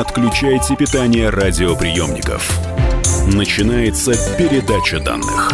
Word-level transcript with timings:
отключайте 0.00 0.76
питание 0.76 1.28
радиоприемников. 1.28 2.58
Начинается 3.26 4.12
передача 4.38 4.98
данных. 4.98 5.50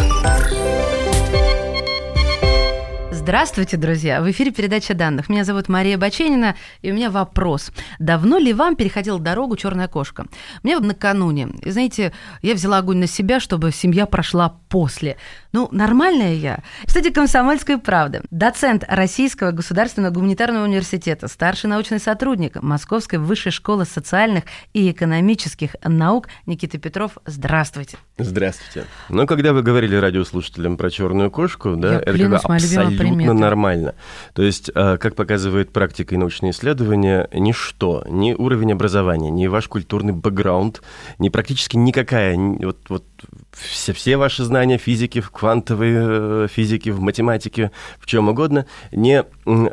Здравствуйте, 3.11 3.75
друзья! 3.75 4.21
В 4.21 4.31
эфире 4.31 4.51
передача 4.51 4.93
данных. 4.93 5.27
Меня 5.27 5.43
зовут 5.43 5.67
Мария 5.67 5.97
Баченина, 5.97 6.55
и 6.81 6.91
у 6.91 6.95
меня 6.95 7.11
вопрос. 7.11 7.71
Давно 7.99 8.37
ли 8.37 8.53
вам 8.53 8.77
переходила 8.77 9.19
дорогу 9.19 9.57
черная 9.57 9.89
кошка? 9.89 10.27
Мне 10.63 10.77
вот 10.77 10.85
накануне, 10.85 11.49
и 11.61 11.69
знаете, 11.69 12.13
я 12.41 12.53
взяла 12.53 12.77
огонь 12.77 12.99
на 12.99 13.07
себя, 13.07 13.41
чтобы 13.41 13.73
семья 13.73 14.05
прошла 14.05 14.55
после. 14.69 15.17
Ну, 15.57 15.67
нормальная 15.71 16.35
я. 16.35 16.59
Кстати, 16.85 17.09
«Комсомольская 17.09 17.79
правда». 17.79 18.21
Доцент 18.29 18.85
Российского 18.87 19.49
государственного 19.49 20.13
гуманитарного 20.13 20.65
университета, 20.65 21.27
старший 21.27 21.67
научный 21.67 21.99
сотрудник 21.99 22.61
Московской 22.61 23.17
высшей 23.17 23.51
школы 23.51 23.85
социальных 23.85 24.43
и 24.73 24.91
экономических 24.91 25.75
наук 25.83 26.27
Никита 26.45 26.77
Петров. 26.77 27.13
Здравствуйте. 27.25 27.97
Здравствуйте. 28.19 28.87
Ну, 29.09 29.25
когда 29.25 29.51
вы 29.51 29.63
говорили 29.63 29.95
радиослушателям 29.95 30.77
про 30.77 30.91
черную 30.91 31.31
кошку, 31.31 31.75
да, 31.75 31.93
я 31.93 31.99
это 32.01 32.29
как 32.29 32.45
абсолютно 32.45 33.33
нормально. 33.33 33.95
То 34.35 34.43
есть, 34.43 34.69
а, 34.75 34.97
как 34.97 35.15
показывает 35.15 35.73
практика 35.73 36.13
и 36.13 36.19
научные 36.19 36.51
исследования, 36.51 37.27
ничто, 37.33 38.03
ни 38.07 38.33
уровень 38.33 38.73
образования, 38.73 39.31
ни 39.31 39.47
ваш 39.47 39.67
культурный 39.67 40.13
бэкграунд, 40.13 40.83
ни 41.17 41.29
практически 41.29 41.77
никакая, 41.77 42.37
вот, 42.37 42.77
вот 42.89 43.05
все, 43.53 43.93
все 43.93 44.17
ваши 44.17 44.43
знания 44.43 44.77
физики, 44.77 45.19
в 45.19 45.31
квантовой 45.31 45.91
э, 45.93 46.47
физике, 46.49 46.91
в 46.91 47.01
математике, 47.01 47.71
в 47.99 48.05
чем 48.05 48.29
угодно, 48.29 48.65
не... 48.91 49.23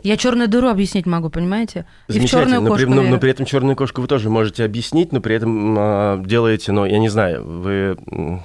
Я 0.02 0.16
черную 0.16 0.48
дыру 0.48 0.68
объяснить 0.68 1.06
могу, 1.06 1.30
понимаете? 1.30 1.86
И 2.08 2.18
в 2.18 2.24
черную 2.24 2.62
но 2.62 2.68
кошку. 2.68 2.86
При, 2.86 2.94
но, 2.94 3.02
но 3.02 3.18
при 3.18 3.30
этом 3.30 3.46
черную 3.46 3.76
кошку 3.76 4.00
вы 4.00 4.06
тоже 4.06 4.30
можете 4.30 4.64
объяснить, 4.64 5.12
но 5.12 5.20
при 5.20 5.36
этом 5.36 5.76
а, 5.78 6.22
делаете, 6.24 6.72
ну, 6.72 6.84
я 6.84 6.98
не 6.98 7.08
знаю, 7.08 7.44
вы 7.44 7.96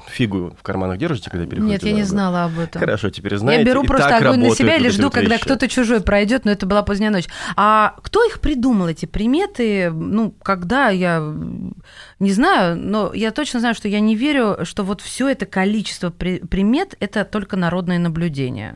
фигу 0.10 0.56
в 0.60 0.64
карманах 0.64 0.98
держите, 0.98 1.30
когда 1.30 1.46
переходите? 1.46 1.74
Нет, 1.74 1.84
я 1.84 1.92
не 1.92 2.04
знала 2.04 2.46
об 2.46 2.60
этом. 2.60 2.80
Хорошо, 2.80 3.10
теперь 3.10 3.38
знаете. 3.38 3.64
Я 3.64 3.66
беру 3.66 3.84
просто 3.84 4.18
огонь 4.18 4.40
на 4.40 4.56
себя 4.56 4.78
или 4.78 4.90
жду, 4.90 5.10
когда 5.10 5.38
кто-то 5.38 5.68
чужой 5.68 6.02
пройдет, 6.02 6.46
но 6.46 6.52
это 6.52 6.66
была 6.66 6.84
поздняя 6.84 7.12
ночь. 7.12 7.28
А 7.56 7.96
кто 8.04 8.26
их 8.26 8.40
придумал, 8.40 8.88
эти 8.88 9.06
приметы? 9.06 9.92
Ну, 9.92 10.32
когда 10.44 10.90
я 10.90 11.22
не 12.20 12.32
знаю, 12.34 12.78
но 12.78 13.14
я 13.14 13.32
точно 13.32 13.60
знаю, 13.60 13.76
что 13.76 13.88
я 13.88 14.00
не 14.00 14.16
верю, 14.16 14.60
что 14.64 14.84
вот 14.84 15.02
все 15.02 15.30
это 15.30 15.46
количество 15.46 16.10
примет– 16.10 16.96
это 17.00 17.24
только 17.26 17.56
народное 17.56 18.00
наблюдение. 18.00 18.76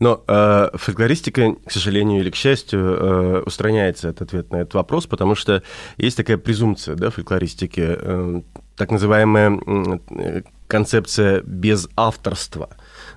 Но 0.00 0.24
э, 0.26 0.70
фольклористика, 0.74 1.54
к 1.66 1.70
сожалению 1.70 2.20
или 2.20 2.30
к 2.30 2.36
счастью, 2.36 2.80
э, 2.80 3.42
устраняется 3.46 4.08
от 4.08 4.22
ответа 4.22 4.54
на 4.54 4.60
этот 4.60 4.74
вопрос, 4.74 5.06
потому 5.06 5.34
что 5.34 5.62
есть 5.96 6.16
такая 6.16 6.36
презумпция 6.38 6.94
да, 6.94 7.10
фольклористики, 7.10 7.84
э, 7.84 8.42
так 8.76 8.90
называемая 8.90 9.58
э, 9.58 10.42
концепция 10.66 11.42
без 11.42 11.88
авторства. 11.96 12.70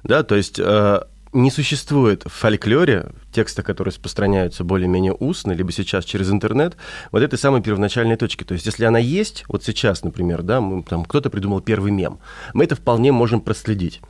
Да, 0.04 0.23
то 0.23 0.36
есть 0.36 0.59
э, 0.59 1.02
не 1.34 1.52
существует 1.52 2.24
в 2.26 2.30
фольклоре, 2.30 3.12
текста, 3.32 3.64
которые 3.64 3.92
распространяются 3.92 4.64
более-менее 4.64 5.14
устно, 5.14 5.52
либо 5.52 5.72
сейчас 5.72 6.06
через 6.06 6.32
интернет, 6.32 6.76
вот 7.12 7.22
этой 7.22 7.40
самой 7.40 7.62
первоначальной 7.62 8.18
точки. 8.18 8.44
То 8.44 8.54
есть, 8.54 8.66
если 8.66 8.86
она 8.86 9.00
есть, 9.00 9.46
вот 9.48 9.64
сейчас, 9.64 10.04
например, 10.04 10.42
да, 10.42 10.62
мы, 10.62 10.84
там 10.84 11.06
кто-то 11.06 11.30
придумал 11.30 11.62
первый 11.62 11.92
мем, 11.92 12.20
мы 12.54 12.66
это 12.66 12.76
вполне 12.76 13.12
можем 13.12 13.42
проследить. 13.42 14.02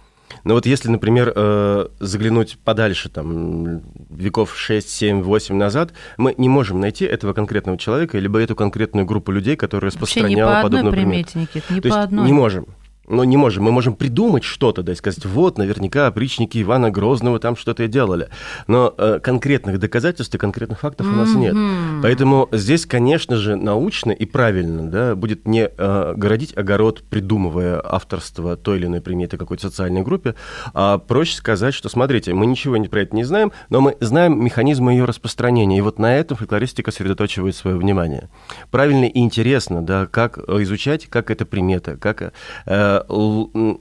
Но 0.44 0.54
вот 0.54 0.66
если, 0.66 0.90
например, 0.90 1.34
э, 1.36 1.88
заглянуть 2.00 2.58
подальше, 2.64 3.10
там, 3.10 3.82
веков 4.10 4.58
6, 4.58 4.90
7, 4.90 5.22
8 5.24 5.56
назад, 5.56 5.94
мы 6.18 6.34
не 6.38 6.50
можем 6.50 6.80
найти 6.80 7.06
этого 7.06 7.34
конкретного 7.34 7.78
человека, 7.78 8.18
либо 8.18 8.40
эту 8.40 8.56
конкретную 8.56 9.06
группу 9.06 9.32
людей, 9.32 9.56
которая 9.56 9.92
распространяла 9.92 10.64
подобную 10.64 10.92
примете, 10.92 11.38
Никит, 11.38 11.70
не 11.70 11.82
То 11.82 11.90
по 11.90 12.02
одной. 12.02 12.26
Не 12.26 12.34
можем 12.34 12.66
но 13.12 13.24
не 13.24 13.38
можем. 13.38 13.64
Мы 13.64 13.72
можем 13.72 13.96
придумать 13.96 14.44
что-то, 14.44 14.84
да, 14.84 14.94
и 14.94 14.96
сказать, 14.96 15.26
вот, 15.26 15.58
наверняка 15.58 16.08
опричники 16.08 16.62
Ивана 16.62 16.90
Грозного 16.90 17.40
там 17.40 17.56
что-то 17.56 17.84
и 17.84 17.88
делали. 17.88 18.30
Но 18.68 18.94
э, 18.98 19.20
конкретных 19.22 19.80
доказательств 19.80 20.34
и 20.34 20.38
конкретных 20.38 20.80
фактов 20.80 21.08
mm-hmm. 21.08 21.14
у 21.14 21.16
нас 21.16 21.36
нет. 21.36 21.56
Поэтому 22.02 22.50
здесь, 22.52 22.86
конечно 22.86 23.38
же, 23.38 23.56
научно 23.56 24.12
и 24.12 24.26
правильно 24.26 24.90
да, 24.90 25.16
будет 25.16 25.48
не 25.48 25.70
э, 25.70 26.14
городить 26.16 26.58
огород, 26.58 27.04
придумывая 27.10 27.82
авторство 27.84 28.56
той 28.58 28.78
или 28.78 28.86
иной 28.86 29.02
приметы 29.02 29.38
какой-то 29.38 29.64
социальной 29.68 30.02
группе, 30.02 30.36
а 30.74 30.98
проще 30.98 31.36
сказать, 31.36 31.74
что, 31.74 31.90
смотрите, 31.90 32.34
мы 32.34 32.46
ничего 32.46 32.82
про 32.90 33.02
это 33.02 33.16
не 33.16 33.24
знаем, 33.24 33.52
но 33.70 33.82
мы 33.82 33.96
знаем 34.00 34.44
механизмы 34.44 34.94
ее 34.94 35.06
распространения. 35.06 35.78
И 35.78 35.82
вот 35.82 36.00
на 36.00 36.16
этом 36.16 36.38
фольклористика 36.38 36.92
сосредоточивает 36.92 37.56
свое 37.56 37.78
внимание. 37.78 38.30
Правильно 38.72 39.06
и 39.06 39.20
интересно, 39.20 39.82
да, 39.82 40.08
как 40.08 40.38
изучать, 40.38 41.08
как 41.08 41.30
эта 41.32 41.46
примета, 41.46 41.98
как 41.98 42.34
э, 42.66 43.01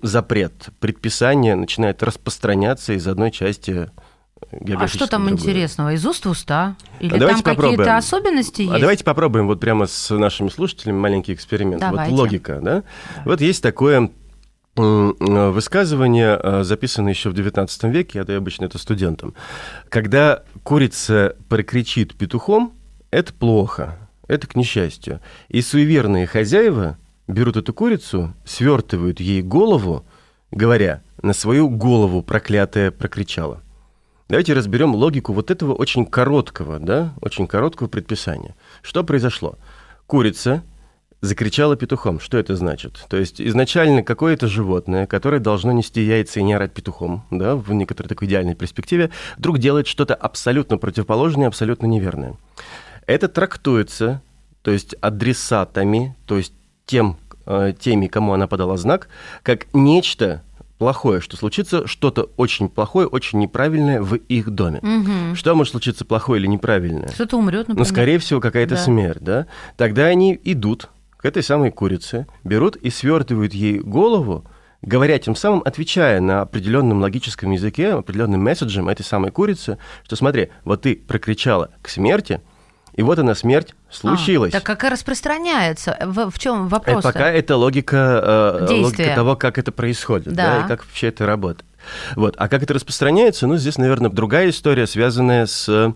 запрет, 0.02 0.68
предписание 0.80 1.54
начинает 1.54 2.02
распространяться 2.02 2.92
из 2.92 3.06
одной 3.06 3.30
части 3.30 3.90
а 4.52 4.88
что 4.88 5.06
там 5.06 5.26
другой. 5.26 5.38
интересного? 5.38 5.92
Из 5.92 6.04
уст 6.04 6.24
в 6.24 6.30
уста? 6.30 6.76
Или 6.98 7.14
а 7.22 7.28
там 7.28 7.42
какие-то 7.42 7.96
особенности 7.96 8.62
есть? 8.62 8.74
А 8.74 8.78
давайте 8.78 9.04
попробуем 9.04 9.46
вот 9.46 9.60
прямо 9.60 9.86
с 9.86 10.10
нашими 10.10 10.48
слушателями 10.48 10.98
маленький 10.98 11.34
эксперимент. 11.34 11.80
Давайте. 11.80 12.10
Вот 12.10 12.18
логика, 12.18 12.58
да? 12.60 12.82
Вот 13.24 13.40
есть 13.40 13.62
такое 13.62 14.10
высказывание, 14.76 16.34
а, 16.34 16.64
записанное 16.64 17.12
еще 17.12 17.30
в 17.30 17.34
XIX 17.34 17.90
веке, 17.90 18.20
я 18.20 18.24
даю 18.24 18.38
обычно 18.38 18.64
это 18.64 18.78
студентам. 18.78 19.34
Когда 19.88 20.44
курица 20.62 21.36
прокричит 21.48 22.14
петухом, 22.14 22.72
это 23.10 23.34
плохо, 23.34 23.98
это 24.26 24.46
к 24.46 24.54
несчастью. 24.54 25.20
И 25.48 25.60
суеверные 25.60 26.26
хозяева 26.26 26.96
берут 27.32 27.56
эту 27.56 27.72
курицу, 27.72 28.34
свертывают 28.44 29.20
ей 29.20 29.42
голову, 29.42 30.04
говоря, 30.50 31.02
на 31.22 31.32
свою 31.32 31.68
голову 31.68 32.22
проклятая 32.22 32.90
прокричала. 32.90 33.62
Давайте 34.28 34.52
разберем 34.52 34.94
логику 34.94 35.32
вот 35.32 35.50
этого 35.50 35.74
очень 35.74 36.06
короткого, 36.06 36.78
да, 36.78 37.14
очень 37.20 37.46
короткого 37.46 37.88
предписания. 37.88 38.54
Что 38.80 39.02
произошло? 39.02 39.58
Курица 40.06 40.62
закричала 41.20 41.76
петухом. 41.76 42.20
Что 42.20 42.38
это 42.38 42.54
значит? 42.56 43.04
То 43.08 43.16
есть 43.16 43.40
изначально 43.40 44.02
какое-то 44.02 44.46
животное, 44.46 45.06
которое 45.06 45.40
должно 45.40 45.72
нести 45.72 46.02
яйца 46.02 46.40
и 46.40 46.42
не 46.42 46.54
орать 46.54 46.72
петухом, 46.72 47.24
да, 47.30 47.56
в 47.56 47.72
некоторой 47.72 48.08
такой 48.08 48.28
идеальной 48.28 48.54
перспективе, 48.54 49.10
вдруг 49.36 49.58
делает 49.58 49.86
что-то 49.86 50.14
абсолютно 50.14 50.78
противоположное, 50.78 51.48
абсолютно 51.48 51.86
неверное. 51.86 52.36
Это 53.06 53.28
трактуется, 53.28 54.22
то 54.62 54.70
есть 54.70 54.94
адресатами, 55.00 56.16
то 56.26 56.36
есть 56.36 56.52
тем, 56.90 57.18
э, 57.46 57.72
теми, 57.78 58.08
кому 58.08 58.32
она 58.32 58.48
подала 58.48 58.76
знак, 58.76 59.08
как 59.44 59.66
нечто 59.72 60.42
плохое, 60.78 61.20
что 61.20 61.36
случится 61.36 61.86
что-то 61.86 62.30
очень 62.36 62.68
плохое, 62.68 63.06
очень 63.06 63.38
неправильное 63.38 64.02
в 64.02 64.16
их 64.16 64.50
доме. 64.50 64.78
Угу. 64.78 65.36
Что 65.36 65.54
может 65.54 65.70
случиться 65.72 66.04
плохое 66.04 66.40
или 66.40 66.48
неправильное? 66.48 67.08
Кто-то 67.10 67.36
умрет, 67.36 67.68
например. 67.68 67.78
Ну, 67.78 67.84
скорее 67.84 68.18
всего, 68.18 68.40
какая-то 68.40 68.74
да. 68.74 68.80
смерть, 68.80 69.22
да? 69.22 69.46
Тогда 69.76 70.06
они 70.06 70.38
идут 70.42 70.88
к 71.16 71.24
этой 71.24 71.44
самой 71.44 71.70
курице, 71.70 72.26
берут 72.42 72.74
и 72.76 72.90
свертывают 72.90 73.54
ей 73.54 73.78
голову, 73.78 74.44
говоря 74.82 75.18
тем 75.18 75.36
самым, 75.36 75.62
отвечая 75.64 76.20
на 76.20 76.40
определенном 76.40 77.02
логическом 77.02 77.52
языке, 77.52 77.92
определенным 77.92 78.42
месседжем 78.42 78.88
этой 78.88 79.04
самой 79.04 79.30
курицы, 79.30 79.78
что 80.02 80.16
смотри, 80.16 80.48
вот 80.64 80.82
ты 80.82 80.96
прокричала 80.96 81.70
к 81.82 81.88
смерти, 81.88 82.40
и 82.94 83.02
вот 83.02 83.18
она 83.18 83.34
смерть 83.34 83.74
случилась. 83.90 84.52
А, 84.54 84.60
так 84.60 84.64
как 84.64 84.90
распространяется? 84.90 85.96
В, 86.04 86.30
в 86.30 86.38
чем 86.38 86.68
вопрос? 86.68 87.04
Это 87.04 87.12
пока 87.12 87.30
это 87.30 87.56
логика, 87.56 88.58
э, 88.60 88.72
логика 88.72 89.14
того, 89.14 89.36
как 89.36 89.58
это 89.58 89.72
происходит, 89.72 90.34
да. 90.34 90.58
да, 90.60 90.64
и 90.64 90.68
как 90.68 90.84
вообще 90.84 91.08
это 91.08 91.26
работает. 91.26 91.64
Вот. 92.14 92.34
А 92.38 92.48
как 92.48 92.62
это 92.62 92.74
распространяется? 92.74 93.46
Ну, 93.46 93.56
здесь, 93.56 93.78
наверное, 93.78 94.10
другая 94.10 94.50
история, 94.50 94.86
связанная 94.86 95.46
с 95.46 95.94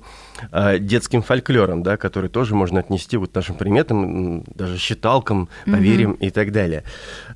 э, 0.52 0.78
детским 0.78 1.22
фольклором, 1.22 1.82
да, 1.82 1.96
который 1.96 2.30
тоже 2.30 2.54
можно 2.54 2.80
отнести 2.80 3.16
вот 3.16 3.34
нашим 3.34 3.56
приметам, 3.56 4.44
даже 4.54 4.78
считалкам, 4.78 5.48
поверим 5.66 6.12
mm-hmm. 6.12 6.26
и 6.26 6.30
так 6.30 6.52
далее. 6.52 6.84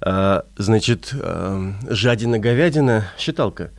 Э, 0.01 0.43
значит, 0.57 1.11
э, 1.13 1.73
жадина-говядина, 1.89 3.09
считалка. 3.19 3.71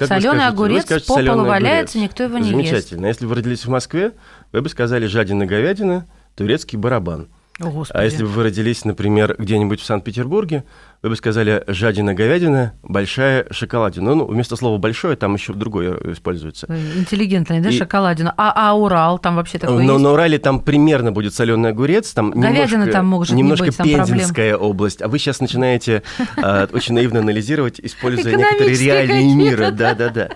Как 0.00 0.08
соленый 0.08 0.46
огурец 0.46 0.84
скажете, 0.84 1.06
по 1.08 1.14
полу 1.14 1.44
валяется, 1.44 1.98
никто 1.98 2.22
его 2.22 2.38
не 2.38 2.44
Замечательно. 2.44 2.60
ест. 2.60 2.70
Замечательно. 2.88 3.06
Если 3.06 3.26
вы 3.26 3.34
родились 3.34 3.64
в 3.66 3.68
Москве, 3.68 4.12
вы 4.50 4.62
бы 4.62 4.68
сказали 4.70 5.06
жадина-говядина, 5.06 6.06
турецкий 6.36 6.78
барабан. 6.78 7.28
О, 7.60 7.84
а 7.90 8.04
если 8.04 8.22
бы 8.22 8.30
вы 8.30 8.44
родились, 8.44 8.86
например, 8.86 9.36
где-нибудь 9.38 9.80
в 9.80 9.84
Санкт-Петербурге, 9.84 10.64
вы 11.02 11.10
бы 11.10 11.16
сказали 11.16 11.64
жадина 11.66 12.12
говядина, 12.12 12.74
большая 12.82 13.46
шоколадина. 13.50 14.14
Ну, 14.14 14.26
вместо 14.26 14.56
слова 14.56 14.76
большое 14.78 15.16
там 15.16 15.34
еще 15.34 15.54
другое 15.54 15.98
используется. 16.12 16.66
Интеллигентная, 16.96 17.62
да, 17.62 17.70
и... 17.70 17.72
шоколадина. 17.72 18.34
А, 18.36 18.52
а 18.54 18.74
Урал 18.74 19.18
там 19.18 19.36
вообще 19.36 19.58
такое 19.58 19.82
Но 19.82 19.92
есть? 19.92 20.04
на 20.04 20.12
Урале 20.12 20.38
там 20.38 20.60
примерно 20.60 21.10
будет 21.10 21.34
соленый 21.34 21.70
огурец, 21.70 22.12
там 22.12 22.32
говядина 22.32 22.82
немножко, 22.82 22.92
там 22.92 23.06
может 23.06 23.34
немножко 23.34 23.64
не 23.64 23.70
быть, 23.70 23.78
пензенская 23.78 24.50
проблем. 24.50 24.70
область. 24.70 25.02
А 25.02 25.08
вы 25.08 25.18
сейчас 25.18 25.40
начинаете 25.40 26.02
а, 26.36 26.68
очень 26.70 26.94
наивно 26.94 27.20
анализировать, 27.20 27.80
используя 27.80 28.34
некоторые 28.34 28.76
реалии 28.76 29.32
мира. 29.32 29.70
Да, 29.70 29.94
да, 29.94 30.10
да. 30.10 30.28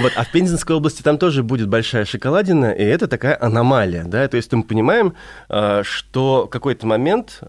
Вот, 0.00 0.12
а 0.14 0.24
в 0.24 0.30
Пензенской 0.30 0.76
области 0.76 1.02
там 1.02 1.18
тоже 1.18 1.42
будет 1.42 1.68
большая 1.68 2.04
шоколадина, 2.04 2.70
и 2.72 2.84
это 2.84 3.08
такая 3.08 3.36
аномалия, 3.40 4.04
да. 4.04 4.28
То 4.28 4.36
есть 4.36 4.52
мы 4.52 4.62
понимаем, 4.62 5.14
что 5.82 6.46
в 6.46 6.50
какой-то 6.50 6.86
момент 6.86 7.40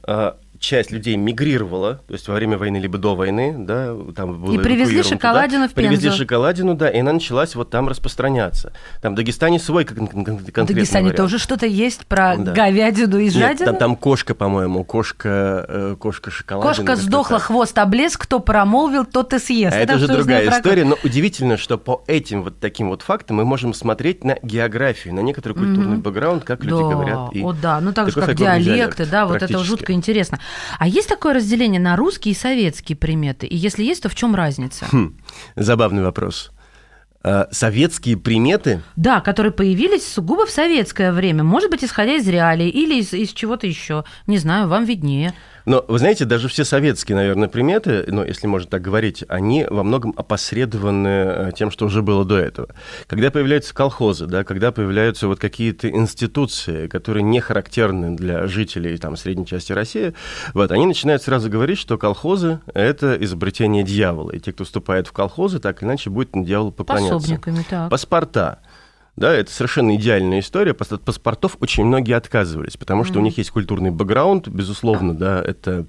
часть 0.60 0.92
людей 0.92 1.16
мигрировала, 1.16 1.96
то 2.08 2.14
есть 2.14 2.28
во 2.28 2.36
время 2.36 2.58
войны 2.58 2.78
либо 2.78 2.98
до 2.98 3.16
войны, 3.16 3.56
да, 3.58 3.96
там 4.16 4.42
было 4.42 4.54
И 4.54 4.58
привезли 4.58 5.04
шоколадину 5.04 5.64
туда, 5.64 5.72
в 5.72 5.74
Пензу. 5.76 5.90
Привезли 5.90 6.12
шоколадину, 6.12 6.74
да, 6.76 6.90
и 6.90 7.00
она 7.00 7.14
началась 7.14 7.56
вот 7.56 7.70
там 7.70 7.88
распространяться. 7.88 8.74
Там 9.02 9.14
в 9.14 9.16
Дагестане 9.16 9.60
свой 9.60 9.86
кон- 9.86 10.08
кон- 10.08 10.24
конкретный 10.24 10.64
В 10.64 10.68
Дагестане 10.68 11.04
вариант. 11.06 11.18
тоже 11.18 11.40
что-то 11.40 11.66
есть 11.66 12.06
про 12.08 12.36
Да. 12.38 12.54
говядину 12.54 13.18
и 13.18 13.26
Нет, 13.26 13.34
жадину? 13.34 13.66
там, 13.72 13.76
там 13.78 13.96
кошка, 13.96 14.34
по-моему, 14.36 14.84
кошка, 14.84 15.66
э, 15.68 15.96
кошка 16.00 16.32
шоколадина. 16.32 16.76
Кошка 16.86 16.96
сдохла, 16.96 17.38
так. 17.38 17.48
хвост 17.48 17.78
облез, 17.78 18.18
кто 18.18 18.40
промолвил, 18.40 19.06
тот 19.06 19.34
и 19.34 19.40
съест. 19.40 19.76
А 19.76 19.80
это 19.80 19.96
уже 19.96 20.08
другая 20.08 20.46
про 20.48 20.58
история, 20.58 20.86
но 20.86 20.98
удивительно, 21.04 21.58
что 21.58 21.78
по 21.78 22.04
этим 22.08 22.44
вот 22.44 22.60
таким 22.60 22.90
вот 22.90 23.02
фактам 23.02 23.38
мы 23.38 23.46
можем 23.46 23.74
смотреть 23.74 24.24
на 24.24 24.38
географию, 24.42 25.14
на 25.14 25.20
некоторый 25.20 25.54
культурный 25.54 25.96
Мгм. 25.96 26.02
бэкграунд, 26.02 26.44
как 26.44 26.64
люди 26.64 26.82
да, 26.82 26.90
говорят. 26.90 27.34
И 27.34 27.42
о, 27.42 27.52
да, 27.54 27.80
ну 27.82 27.92
так 27.94 28.10
же, 28.10 28.16
как 28.20 28.34
диалекты, 28.36 28.64
диалект, 29.04 29.12
да, 29.12 29.26
вот 29.26 29.42
это 29.42 29.60
жутко 29.60 29.94
интересно. 29.94 30.40
А 30.80 30.88
есть 30.88 31.10
такое 31.10 31.34
разделение 31.34 31.82
на 31.82 31.96
русские 31.96 32.34
и 32.34 32.38
советские 32.38 32.96
приметы? 32.96 33.48
И 33.48 33.56
если 33.56 33.84
есть, 33.84 34.04
то 34.04 34.10
в 34.10 34.16
чем 34.16 34.36
разница? 34.36 34.86
Хм, 34.92 35.18
забавный 35.56 36.04
вопрос. 36.04 36.52
А, 37.28 37.48
Советские 37.52 38.18
приметы 38.18 38.82
Да, 38.96 39.20
которые 39.20 39.52
появились 39.52 40.08
сугубо 40.08 40.46
в 40.46 40.52
советское 40.52 41.12
время, 41.12 41.44
может 41.44 41.72
быть, 41.72 41.84
исходя 41.84 42.18
из 42.18 42.28
реалий 42.28 42.70
или 42.70 43.00
из, 43.00 43.14
из 43.14 43.34
чего-то 43.34 43.66
еще. 43.66 44.04
Не 44.28 44.38
знаю, 44.38 44.68
вам 44.68 44.86
виднее. 44.86 45.34
Но 45.66 45.84
вы 45.88 46.00
знаете, 46.00 46.26
даже 46.26 46.48
все 46.48 46.64
советские, 46.64 47.16
наверное, 47.16 47.48
приметы, 47.48 48.06
ну, 48.08 48.24
если 48.24 48.48
можно 48.48 48.70
так 48.70 48.82
говорить, 48.82 49.24
они 49.28 49.66
во 49.70 49.84
многом 49.84 50.14
опосредованы 50.16 51.08
э, 51.08 51.52
тем, 51.56 51.72
что 51.72 51.86
уже 51.86 52.02
было 52.02 52.24
до 52.24 52.38
этого. 52.38 52.70
Когда 53.08 53.32
появляются 53.32 53.74
колхозы, 53.74 54.28
да, 54.28 54.44
когда 54.44 54.72
появляются 54.72 55.28
вот 55.28 55.40
какие-то 55.40 55.90
институции, 55.90 56.88
которые 56.88 57.24
не 57.24 57.40
характерны 57.40 58.16
для 58.16 58.48
жителей 58.48 58.98
там, 58.98 59.18
средней 59.18 59.46
части 59.46 59.74
России, 59.74 60.14
вот, 60.54 60.72
они 60.72 60.86
начинают 60.86 61.24
сразу 61.24 61.50
говорить, 61.50 61.80
что 61.80 61.98
колхозы— 61.98 62.60
это 62.74 63.16
изобретение 63.20 63.84
дьявола. 63.84 64.32
И 64.32 64.40
те, 64.40 64.52
кто 64.52 64.64
вступает 64.64 65.08
в 65.08 65.14
колхозы, 65.14 65.60
так 65.60 65.82
или 65.82 65.90
иначе 65.90 66.10
будет 66.10 66.36
на 66.36 66.46
дьявола 66.46 66.72
поклоняться. 66.72 67.16
Пособниками, 67.16 67.66
так. 67.68 67.90
Паспорта. 67.90 68.60
Да, 69.16 69.34
это 69.34 69.50
совершенно 69.52 69.96
идеальная 69.96 70.40
история. 70.40 70.72
От 70.72 71.02
паспортов 71.02 71.58
очень 71.62 71.86
многие 71.86 72.14
отказывались, 72.14 72.76
потому 72.76 73.06
что 73.06 73.20
у 73.20 73.22
них 73.22 73.38
есть 73.38 73.50
культурный 73.50 73.92
бэкграунд, 73.92 74.50
безусловно, 74.50 75.16
да, 75.16 75.42
это 75.42 75.88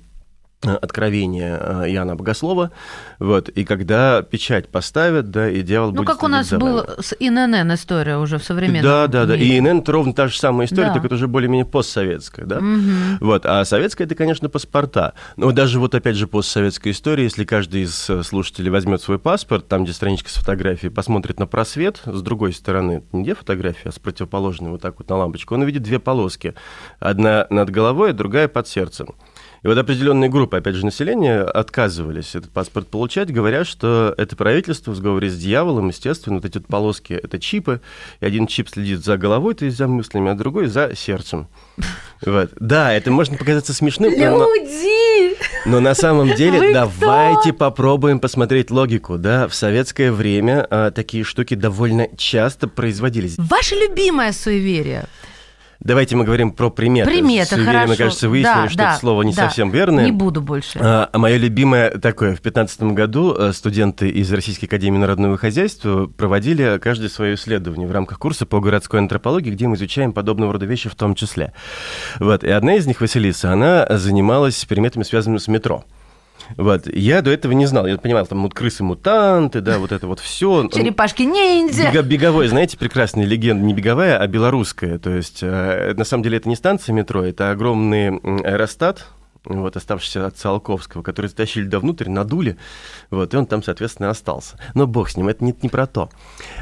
откровение 0.74 1.58
э, 1.60 1.90
Иоанна 1.90 2.16
Богослова, 2.16 2.70
вот, 3.18 3.48
и 3.48 3.64
когда 3.64 4.22
печать 4.22 4.68
поставят, 4.68 5.30
да, 5.30 5.48
и 5.48 5.62
дьявол 5.62 5.90
Ну, 5.90 5.96
будет 5.98 6.06
как 6.08 6.22
у 6.22 6.28
нас 6.28 6.48
за 6.48 6.58
был 6.58 6.76
вами. 6.76 7.00
с 7.00 7.14
ИНН 7.18 7.74
история 7.74 8.16
уже 8.16 8.38
в 8.38 8.44
современном 8.44 8.82
Да, 8.82 9.06
да, 9.06 9.26
да. 9.26 9.36
мире. 9.36 9.46
И 9.46 9.58
ИНН 9.58 9.78
это 9.80 9.92
ровно 9.92 10.12
та 10.14 10.28
же 10.28 10.38
самая 10.38 10.66
история, 10.66 10.88
Да. 10.88 10.92
только 10.94 11.06
это 11.06 11.14
уже 11.16 11.28
более-менее 11.28 11.66
постсоветская, 11.66 12.46
да. 12.46 12.60
Мгм. 12.60 13.18
Вот, 13.20 13.44
а 13.46 13.64
советская 13.64 14.06
это, 14.06 14.14
конечно, 14.14 14.48
паспорта. 14.48 15.12
Но 15.36 15.52
даже 15.52 15.78
вот 15.78 15.94
опять 15.94 16.16
же 16.16 16.26
постсоветская 16.26 16.92
история, 16.92 17.24
если 17.24 17.44
каждый 17.44 17.82
из 17.82 18.08
э, 18.10 18.22
слушателей 18.22 18.70
возьмет 18.70 19.02
свой 19.02 19.18
паспорт, 19.18 19.68
там, 19.68 19.84
где 19.84 19.92
страничка 19.92 20.30
с 20.30 20.34
фотографией, 20.34 20.90
посмотрит 20.90 21.38
на 21.38 21.46
просвет, 21.46 22.00
с 22.06 22.22
другой 22.22 22.52
стороны, 22.52 23.02
не 23.12 23.22
где 23.26 23.34
фотография, 23.34 23.88
а 23.88 23.92
с 23.92 23.98
противоположной, 23.98 24.70
вот 24.70 24.80
так 24.80 24.98
вот 24.98 25.08
на 25.08 25.16
лампочку, 25.16 25.54
он 25.54 25.62
увидит 25.62 25.82
две 25.82 25.98
полоски. 25.98 26.54
Одна 27.00 27.46
над 27.50 27.70
головой, 27.70 28.10
а 28.10 28.12
другая 28.12 28.46
под 28.48 28.68
сердцем. 28.68 29.08
И 29.62 29.66
вот 29.66 29.78
определенные 29.78 30.30
группы, 30.30 30.56
опять 30.56 30.74
же, 30.74 30.84
населения 30.84 31.40
отказывались 31.42 32.34
этот 32.34 32.50
паспорт 32.50 32.88
получать, 32.88 33.32
говоря, 33.32 33.64
что 33.64 34.14
это 34.16 34.36
правительство 34.36 34.92
в 34.92 34.96
сговоре 34.96 35.28
с 35.28 35.36
дьяволом, 35.36 35.88
естественно, 35.88 36.36
вот 36.36 36.44
эти 36.44 36.58
вот 36.58 36.66
полоски— 36.66 37.12
это 37.22 37.38
чипы, 37.38 37.80
и 38.20 38.26
один 38.26 38.46
чип 38.46 38.68
следит 38.68 39.04
за 39.04 39.16
головой, 39.16 39.54
то 39.54 39.64
есть 39.64 39.76
за 39.76 39.88
мыслями, 39.88 40.30
а 40.30 40.34
другой— 40.34 40.66
за 40.68 40.94
сердцем. 40.94 41.48
Вот. 42.24 42.50
Да, 42.58 42.94
это 42.94 43.10
может 43.10 43.36
показаться 43.38 43.74
смешным, 43.74 44.10
но- 44.18 44.38
но, 44.38 44.54
Люди! 44.54 45.36
но 45.66 45.80
на 45.80 45.94
самом 45.94 46.34
деле 46.34 46.58
Вы 46.58 46.72
давайте 46.72 47.52
попробуем 47.52 48.20
посмотреть 48.20 48.70
логику. 48.70 49.18
Да, 49.18 49.48
в 49.48 49.54
советское 49.54 50.10
время 50.10 50.66
а, 50.70 50.90
такие 50.90 51.24
штуки 51.24 51.54
довольно 51.54 52.08
часто 52.16 52.68
производились. 52.68 53.34
Ваше 53.36 53.74
любимое 53.74 54.32
суеверие. 54.32 55.04
Давайте 55.80 56.16
мы 56.16 56.24
говорим 56.24 56.52
про 56.52 56.70
приметы. 56.70 57.10
Приметы, 57.10 57.56
Суеверие, 57.56 57.72
хорошо. 57.72 57.88
Мне 57.88 57.96
кажется, 57.96 58.28
выяснили, 58.28 58.54
Да, 58.54 58.68
что 58.68 58.78
да, 58.78 58.90
это 58.90 59.00
слово 59.00 59.22
не 59.22 59.32
да. 59.32 59.42
совсем 59.44 59.70
верное. 59.70 60.04
Не 60.04 60.12
буду 60.12 60.40
больше. 60.40 60.78
А 60.80 61.10
мое 61.14 61.36
любимое 61.36 61.90
такое, 61.90 62.30
в 62.30 62.40
2015 62.42 62.82
году 62.94 63.34
э, 63.34 63.52
студенты 63.52 64.08
из 64.08 64.32
Российской 64.32 64.66
Академии 64.66 64.98
народного 64.98 65.36
хозяйства 65.36 66.06
проводили 66.06 66.78
каждое 66.78 67.08
свое 67.08 67.34
исследование 67.34 67.86
в 67.86 67.92
рамках 67.92 68.18
курса 68.18 68.46
по 68.46 68.60
городской 68.60 69.00
антропологии, 69.00 69.50
где 69.50 69.66
мы 69.66 69.76
изучаем 69.76 70.12
подобного 70.12 70.52
рода 70.52 70.66
вещи 70.66 70.88
в 70.88 70.94
том 70.94 71.14
числе. 71.14 71.52
Вот. 72.18 72.42
И 72.44 72.48
одна 72.48 72.76
из 72.76 72.86
них, 72.86 73.00
Василиса, 73.00 73.52
она 73.52 73.86
занималась 73.90 74.64
приметами, 74.64 75.02
связанными 75.02 75.38
с 75.38 75.48
метро. 75.48 75.84
Вот. 76.56 76.86
Я 76.94 77.22
до 77.22 77.30
этого 77.30 77.52
не 77.52 77.66
знал. 77.66 77.86
Я 77.86 77.98
понимал, 77.98 78.26
там 78.26 78.42
вот 78.42 78.54
крысы-мутанты, 78.54 79.60
да, 79.60 79.78
вот 79.78 79.92
это 79.92 80.06
вот 80.06 80.20
все. 80.20 80.68
Черепашки-ниндзя. 80.72 81.90
Бега- 81.90 82.02
беговой, 82.02 82.48
знаете, 82.48 82.76
прекрасная 82.78 83.24
легенда, 83.24 83.64
не 83.64 83.74
беговая, 83.74 84.18
а 84.18 84.26
белорусская. 84.26 84.98
То 84.98 85.10
есть, 85.10 85.40
э, 85.42 85.94
на 85.96 86.04
самом 86.04 86.22
деле, 86.22 86.38
это 86.38 86.48
не 86.48 86.56
станция 86.56 86.92
метро, 86.92 87.22
это 87.22 87.50
огромный 87.50 88.18
аэростат, 88.18 89.06
вот, 89.46 89.76
оставшийся 89.76 90.26
от 90.26 90.36
Циолковского, 90.36 91.02
который 91.02 91.26
затащили 91.26 91.66
до 91.66 91.78
внутрь, 91.80 92.08
надули, 92.08 92.56
вот, 93.10 93.32
и 93.32 93.36
он 93.36 93.46
там, 93.46 93.62
соответственно, 93.62 94.10
остался. 94.10 94.58
Но 94.74 94.86
бог 94.86 95.08
с 95.08 95.16
ним, 95.16 95.28
это 95.28 95.44
не, 95.44 95.54
не 95.62 95.68
про 95.68 95.86
то. 95.86 96.10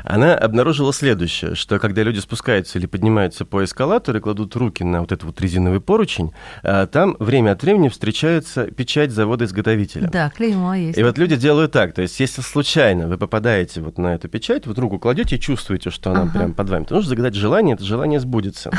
Она 0.05 0.35
обнаружила 0.35 0.93
следующее, 0.93 1.55
что 1.55 1.79
когда 1.79 2.03
люди 2.03 2.19
спускаются 2.21 2.79
или 2.79 2.87
поднимаются 2.87 3.45
по 3.45 3.65
эскалатору 3.65 4.19
и 4.19 4.21
кладут 4.21 4.55
руки 4.57 4.85
на 4.85 5.01
вот 5.01 5.13
этот 5.13 5.25
вот 5.25 5.41
резиновый 5.41 5.81
поручень, 5.81 6.33
а, 6.63 6.87
там 6.87 7.17
время 7.19 7.53
от 7.53 7.63
времени 7.63 7.89
встречается 7.89 8.67
печать 8.67 9.11
завода-изготовителя. 9.11 10.09
Да, 10.11 10.31
клеймо 10.31 10.75
есть. 10.75 10.99
И 10.99 11.03
вот 11.03 11.19
люди 11.19 11.37
делают 11.37 11.73
так, 11.73 11.95
то 11.95 12.03
есть 12.03 12.19
если 12.21 12.43
случайно 12.43 13.09
вы 13.09 13.19
попадаете 13.19 13.81
вот 13.81 13.99
на 13.99 14.15
эту 14.15 14.29
печать, 14.29 14.67
вот 14.67 14.79
руку 14.79 14.99
кладете 14.99 15.37
и 15.37 15.41
чувствуете, 15.41 15.91
что 15.91 16.11
она 16.11 16.23
Ага. 16.23 16.39
прям 16.39 16.55
под 16.55 16.69
вами, 16.71 16.85
то 16.85 16.95
нужно 16.95 17.11
загадать 17.11 17.35
желание, 17.35 17.75
это 17.75 17.85
желание 17.85 18.21
сбудется. 18.21 18.71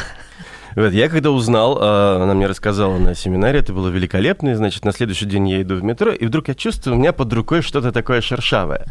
Я 0.76 1.08
когда 1.08 1.32
узнал, 1.32 1.78
а, 1.80 2.22
она 2.22 2.34
мне 2.34 2.48
рассказала 2.48 2.98
на 2.98 3.16
семинаре, 3.16 3.60
это 3.60 3.72
было 3.72 3.88
великолепно, 3.88 4.50
и, 4.50 4.54
значит, 4.56 4.84
на 4.84 4.92
следующий 4.92 5.26
день 5.26 5.48
я 5.50 5.62
иду 5.62 5.76
в 5.76 5.84
метро, 5.84 6.12
и 6.12 6.26
вдруг 6.26 6.50
я 6.50 6.54
чувствую, 6.54 6.96
у 6.96 7.00
меня 7.00 7.14
под 7.14 7.32
рукой 7.32 7.62
что-то 7.62 7.94
такое 7.94 8.20
шершавое. 8.20 8.86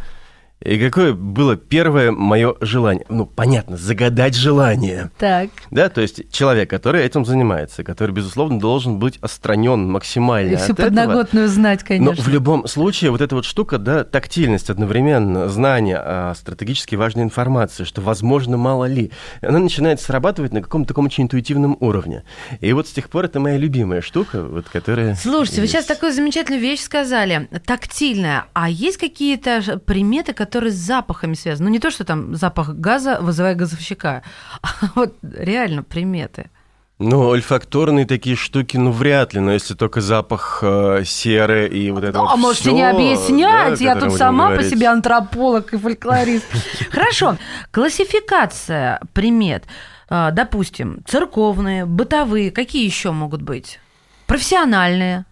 И 0.62 0.78
какое 0.78 1.12
было 1.12 1.56
первое 1.56 2.10
мое 2.10 2.54
желание? 2.62 3.04
Ну, 3.10 3.26
понятно, 3.26 3.76
загадать 3.76 4.34
желание. 4.34 5.10
Так. 5.18 5.50
Да, 5.70 5.90
то 5.90 6.00
есть 6.00 6.30
человек, 6.32 6.70
который 6.70 7.02
этим 7.02 7.26
занимается, 7.26 7.84
который, 7.84 8.12
безусловно, 8.12 8.58
должен 8.58 8.98
быть 8.98 9.18
отстранен 9.18 9.90
максимально 9.90 10.54
И 10.54 10.56
всю 10.56 10.72
от 10.72 10.78
этого. 10.78 10.86
подноготную 10.86 11.48
знать, 11.48 11.80
Но 11.82 11.86
конечно. 11.86 12.24
в 12.24 12.28
любом 12.28 12.66
случае 12.66 13.10
вот 13.10 13.20
эта 13.20 13.34
вот 13.34 13.44
штука, 13.44 13.76
да, 13.76 14.04
тактильность 14.04 14.70
одновременно, 14.70 15.48
знание 15.50 15.98
о 15.98 16.34
стратегически 16.34 16.94
важной 16.94 17.24
информации, 17.24 17.84
что 17.84 18.00
возможно 18.00 18.56
мало 18.56 18.86
ли, 18.86 19.10
она 19.42 19.58
начинает 19.58 20.00
срабатывать 20.00 20.54
на 20.54 20.62
каком-то 20.62 20.88
таком 20.88 21.06
очень 21.06 21.24
интуитивном 21.24 21.76
уровне. 21.80 22.24
И 22.60 22.72
вот 22.72 22.88
с 22.88 22.92
тех 22.92 23.10
пор 23.10 23.26
это 23.26 23.38
моя 23.38 23.58
любимая 23.58 24.00
штука, 24.00 24.42
вот 24.42 24.66
которая... 24.70 25.14
Слушайте, 25.14 25.60
вы 25.60 25.64
есть. 25.64 25.74
сейчас 25.74 25.84
такую 25.84 26.12
замечательную 26.12 26.62
вещь 26.62 26.80
сказали, 26.80 27.50
тактильная. 27.66 28.46
А 28.54 28.70
есть 28.70 28.96
какие-то 28.96 29.80
приметы, 29.84 30.32
которые 30.32 30.43
с 30.52 30.74
запахами 30.74 31.34
связаны? 31.34 31.68
Ну, 31.68 31.72
не 31.72 31.78
то, 31.80 31.90
что 31.90 32.04
там 32.04 32.34
запах 32.34 32.70
газа 32.74 33.18
вызывает 33.20 33.56
газовщика, 33.56 34.22
а 34.62 34.68
вот 34.94 35.14
реально 35.22 35.82
приметы. 35.82 36.50
Ну, 37.00 37.30
ольфакторные 37.30 38.06
такие 38.06 38.36
штуки, 38.36 38.76
ну, 38.76 38.92
вряд 38.92 39.34
ли, 39.34 39.40
но 39.40 39.52
если 39.52 39.74
только 39.74 40.00
запах 40.00 40.60
э, 40.62 41.02
серы 41.04 41.68
и 41.68 41.90
вот 41.90 42.04
это 42.04 42.18
Ну, 42.18 42.24
вот 42.24 42.32
а 42.32 42.36
можете 42.36 42.62
всё, 42.62 42.72
не 42.72 42.88
объяснять, 42.88 43.78
да, 43.80 43.84
я 43.84 43.96
тут 43.96 44.12
сама 44.12 44.46
по 44.46 44.52
говорить. 44.52 44.70
себе 44.70 44.86
антрополог 44.86 45.74
и 45.74 45.76
фольклорист. 45.76 46.46
Хорошо, 46.90 47.36
классификация 47.72 49.00
примет. 49.12 49.64
А, 50.08 50.30
Допустим, 50.30 51.00
церковные, 51.06 51.84
бытовые, 51.84 52.52
какие 52.52 52.84
еще 52.84 53.10
могут 53.10 53.42
быть? 53.42 53.80
Профессиональные. 54.26 55.24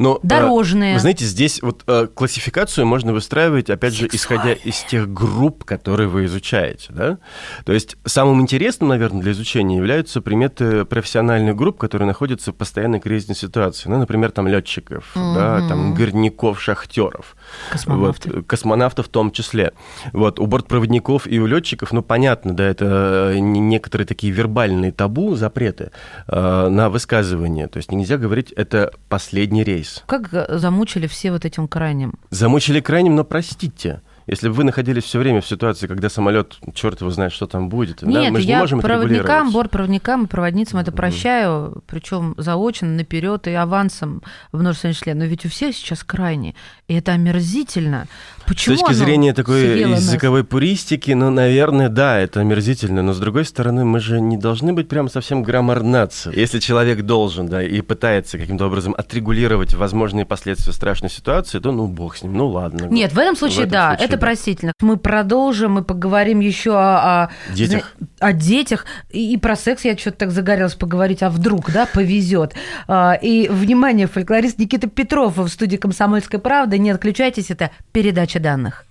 Но, 0.00 0.16
э, 0.16 0.20
Дорожные. 0.22 0.94
Вы 0.94 1.00
знаете, 1.00 1.26
здесь 1.26 1.60
вот 1.60 1.84
э, 1.86 2.06
классификацию 2.06 2.86
можно 2.86 3.12
выстраивать, 3.12 3.68
опять 3.68 3.92
же, 3.92 4.08
исходя 4.10 4.54
из 4.54 4.82
тех 4.84 5.12
групп, 5.12 5.64
которые 5.64 6.08
вы 6.08 6.24
изучаете. 6.24 6.86
Да? 6.88 7.18
То 7.66 7.74
есть 7.74 7.98
самым 8.06 8.40
интересным, 8.40 8.88
наверное, 8.88 9.20
для 9.20 9.32
изучения 9.32 9.76
являются 9.76 10.22
приметы 10.22 10.86
профессиональных 10.86 11.54
групп, 11.54 11.76
которые 11.76 12.08
находятся 12.08 12.52
в 12.52 12.54
постоянной 12.54 12.98
кризисной 12.98 13.36
ситуации. 13.36 13.90
Ну, 13.90 13.98
например, 13.98 14.30
там 14.30 14.48
летчиков, 14.48 15.10
да, 15.14 15.68
там 15.68 15.92
горняков, 15.94 16.62
шахтеров. 16.62 17.36
Космонавты. 17.70 18.30
Вот, 18.32 18.46
космонавтов 18.46 19.06
в 19.06 19.10
том 19.10 19.30
числе. 19.30 19.74
Вот, 20.14 20.40
у 20.40 20.46
бортпроводников 20.46 21.26
и 21.26 21.38
у 21.38 21.44
летчиков, 21.46 21.92
ну, 21.92 22.02
понятно, 22.02 22.56
да, 22.56 22.64
это 22.64 23.34
некоторые 23.38 24.06
такие 24.06 24.32
вербальные 24.32 24.92
табу, 24.92 25.34
запреты 25.34 25.90
э, 26.26 26.68
на 26.68 26.88
высказывание. 26.88 27.68
То 27.68 27.76
есть 27.76 27.92
нельзя 27.92 28.16
говорить, 28.16 28.50
это 28.52 28.92
последний 29.10 29.62
рейс. 29.62 29.89
Как 30.06 30.28
замучили 30.48 31.06
все 31.06 31.32
вот 31.32 31.44
этим 31.44 31.68
крайним? 31.68 32.14
Замучили 32.30 32.80
крайним, 32.80 33.16
но 33.16 33.24
простите. 33.24 34.02
Если 34.30 34.48
бы 34.48 34.54
вы 34.54 34.64
находились 34.64 35.02
все 35.02 35.18
время 35.18 35.40
в 35.40 35.46
ситуации, 35.46 35.88
когда 35.88 36.08
самолет, 36.08 36.56
черт 36.72 37.00
его 37.00 37.10
знает, 37.10 37.32
что 37.32 37.48
там 37.48 37.68
будет, 37.68 38.02
Нет, 38.02 38.26
да, 38.26 38.30
мы 38.30 38.40
же 38.40 38.46
я 38.46 38.56
не 38.56 38.60
можем 38.60 38.80
проводникам, 38.80 39.50
бортпроводникам 39.50 40.24
и 40.24 40.26
проводницам 40.28 40.78
это 40.78 40.92
прощаю, 40.92 41.82
причем 41.88 42.34
заочно, 42.36 42.86
наперед 42.86 43.48
и 43.48 43.52
авансом 43.54 44.22
в 44.52 44.60
множественные 44.60 44.94
члены. 44.94 45.20
Но 45.20 45.26
ведь 45.26 45.46
у 45.46 45.48
всех 45.48 45.74
сейчас 45.74 46.04
крайне, 46.04 46.54
и 46.90 46.94
это 46.94 47.12
омерзительно. 47.12 48.08
Почему 48.48 48.76
с 48.76 48.80
точки 48.80 48.94
зрения 48.94 49.32
такой 49.32 49.78
языковой 49.78 50.40
нас? 50.40 50.48
пуристики, 50.48 51.12
ну, 51.12 51.30
наверное, 51.30 51.88
да, 51.88 52.18
это 52.18 52.40
омерзительно, 52.40 53.00
но 53.00 53.12
с 53.12 53.20
другой 53.20 53.44
стороны, 53.44 53.84
мы 53.84 54.00
же 54.00 54.20
не 54.20 54.36
должны 54.36 54.72
быть 54.72 54.88
прям 54.88 55.08
совсем 55.08 55.44
граммарнаться. 55.44 56.32
Если 56.34 56.58
человек 56.58 57.02
должен, 57.02 57.46
да, 57.46 57.62
и 57.62 57.80
пытается 57.80 58.38
каким-то 58.38 58.66
образом 58.66 58.92
отрегулировать 58.98 59.74
возможные 59.74 60.24
последствия 60.26 60.72
страшной 60.72 61.10
ситуации, 61.10 61.60
то 61.60 61.70
ну 61.70 61.86
бог 61.86 62.16
с 62.16 62.24
ним, 62.24 62.34
ну 62.34 62.48
ладно. 62.48 62.86
Нет, 62.86 63.12
в 63.12 63.18
этом 63.18 63.36
случае, 63.36 63.58
в 63.58 63.68
этом 63.68 63.72
да, 63.72 63.88
случае, 63.90 64.06
это 64.06 64.16
да. 64.16 64.26
простительно. 64.26 64.72
Мы 64.80 64.96
продолжим, 64.96 65.74
мы 65.74 65.84
поговорим 65.84 66.40
еще 66.40 66.72
о, 66.72 67.24
о 67.24 67.30
детях. 67.54 67.92
О 68.18 68.32
детях. 68.32 68.84
И, 69.10 69.32
и 69.32 69.36
про 69.36 69.54
секс 69.54 69.84
я 69.84 69.96
что-то 69.96 70.16
так 70.16 70.32
загорелась 70.32 70.74
поговорить, 70.74 71.22
а 71.22 71.30
вдруг, 71.30 71.70
да, 71.70 71.86
повезет. 71.86 72.54
А, 72.88 73.12
и, 73.12 73.46
внимание, 73.48 74.08
фольклорист 74.08 74.58
Никита 74.58 74.88
Петров 74.88 75.36
в 75.36 75.48
студии 75.48 75.76
«Комсомольской 75.76 76.40
правды». 76.40 76.79
Не 76.80 76.92
отключайтесь, 76.92 77.50
это 77.50 77.70
передача 77.92 78.40
данных. 78.40 78.86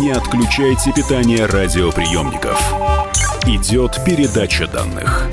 Не 0.00 0.10
отключайте 0.10 0.92
питание 0.92 1.46
радиоприемников. 1.46 2.60
Идет 3.46 4.04
передача 4.04 4.66
данных. 4.66 5.28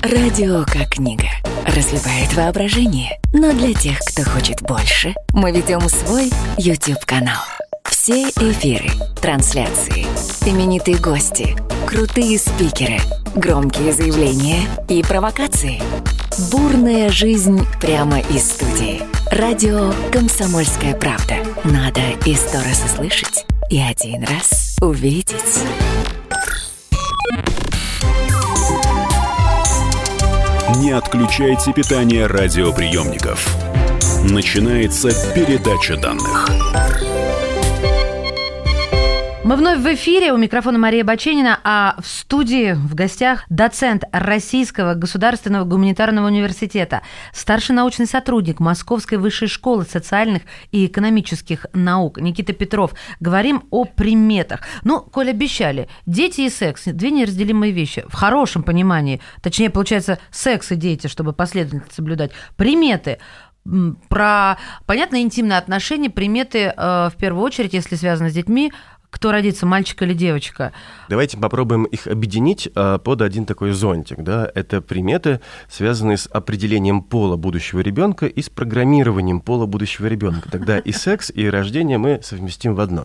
Радио 0.00 0.64
как 0.64 0.88
книга. 0.94 1.28
Разливает 1.66 2.32
воображение. 2.32 3.20
Но 3.34 3.52
для 3.52 3.74
тех, 3.74 3.98
кто 3.98 4.22
хочет 4.22 4.62
больше, 4.62 5.14
мы 5.34 5.52
ведем 5.52 5.80
свой 5.80 6.30
YouTube-канал. 6.56 7.42
Все 7.84 8.30
эфиры, 8.30 8.88
трансляции, 9.20 10.06
именитые 10.46 10.96
гости, 10.96 11.54
крутые 11.86 12.38
спикеры, 12.38 12.98
громкие 13.34 13.92
заявления 13.92 14.62
и 14.88 15.02
провокации. 15.02 15.82
Бурная 16.38 17.10
жизнь 17.10 17.64
прямо 17.80 18.18
из 18.18 18.50
студии. 18.50 19.02
Радио 19.30 19.92
«Комсомольская 20.10 20.94
правда». 20.96 21.36
Надо 21.62 22.00
и 22.26 22.34
сто 22.34 22.58
раз 22.58 22.82
услышать, 22.84 23.46
и 23.70 23.78
один 23.78 24.24
раз 24.24 24.76
увидеть. 24.80 25.60
Не 30.78 30.90
отключайте 30.90 31.72
питание 31.72 32.26
радиоприемников. 32.26 33.56
Начинается 34.24 35.10
передача 35.34 35.96
данных. 35.96 36.48
Мы 39.44 39.56
вновь 39.56 39.80
в 39.80 39.86
эфире. 39.92 40.32
У 40.32 40.38
микрофона 40.38 40.78
Мария 40.78 41.04
Баченина, 41.04 41.60
а 41.64 41.96
в 42.00 42.06
студии 42.06 42.72
в 42.72 42.94
гостях 42.94 43.44
доцент 43.50 44.04
Российского 44.10 44.94
государственного 44.94 45.64
гуманитарного 45.64 46.28
университета, 46.28 47.02
старший 47.30 47.74
научный 47.74 48.06
сотрудник 48.06 48.58
Московской 48.58 49.18
высшей 49.18 49.48
школы 49.48 49.84
социальных 49.84 50.44
и 50.72 50.86
экономических 50.86 51.66
наук 51.74 52.18
Никита 52.22 52.54
Петров. 52.54 52.94
Говорим 53.20 53.64
о 53.70 53.84
приметах. 53.84 54.60
Ну, 54.82 55.02
коль 55.02 55.28
обещали, 55.28 55.90
дети 56.06 56.40
и 56.40 56.48
секс– 56.48 56.84
две 56.86 57.10
неразделимые 57.10 57.70
вещи. 57.70 58.02
В 58.08 58.14
хорошем 58.14 58.62
понимании. 58.62 59.20
Точнее, 59.42 59.68
получается, 59.68 60.18
секс 60.30 60.72
и 60.72 60.74
дети, 60.74 61.06
чтобы 61.06 61.34
последовательно 61.34 61.84
соблюдать. 61.92 62.30
Приметы 62.56 63.18
про, 64.08 64.58
понятно, 64.86 65.22
интимные 65.22 65.58
отношения, 65.58 66.10
приметы, 66.10 66.72
э, 66.76 67.10
в 67.10 67.14
первую 67.18 67.42
очередь, 67.42 67.72
если 67.72 67.96
связаны 67.96 68.30
с 68.30 68.34
детьми, 68.34 68.72
кто 69.14 69.30
родится, 69.30 69.64
мальчик 69.64 70.02
или 70.02 70.12
девочка. 70.12 70.72
Давайте 71.08 71.38
попробуем 71.38 71.84
их 71.84 72.08
объединить 72.08 72.68
а, 72.74 72.98
под 72.98 73.22
один 73.22 73.46
такой 73.46 73.70
зонтик. 73.70 74.24
Да? 74.24 74.50
Это 74.56 74.80
приметы, 74.80 75.40
связанные 75.70 76.16
с 76.16 76.26
определением 76.26 77.00
пола 77.00 77.36
будущего 77.36 77.78
ребенка 77.78 78.26
и 78.26 78.42
с 78.42 78.50
программированием 78.50 79.40
пола 79.40 79.66
будущего 79.66 80.06
ребенка. 80.06 80.50
Тогда 80.50 80.78
и 80.80 80.90
секс, 80.90 81.30
и 81.32 81.48
рождение 81.48 81.96
мы 81.96 82.18
совместим 82.24 82.74
в 82.74 82.80
одно. 82.80 83.04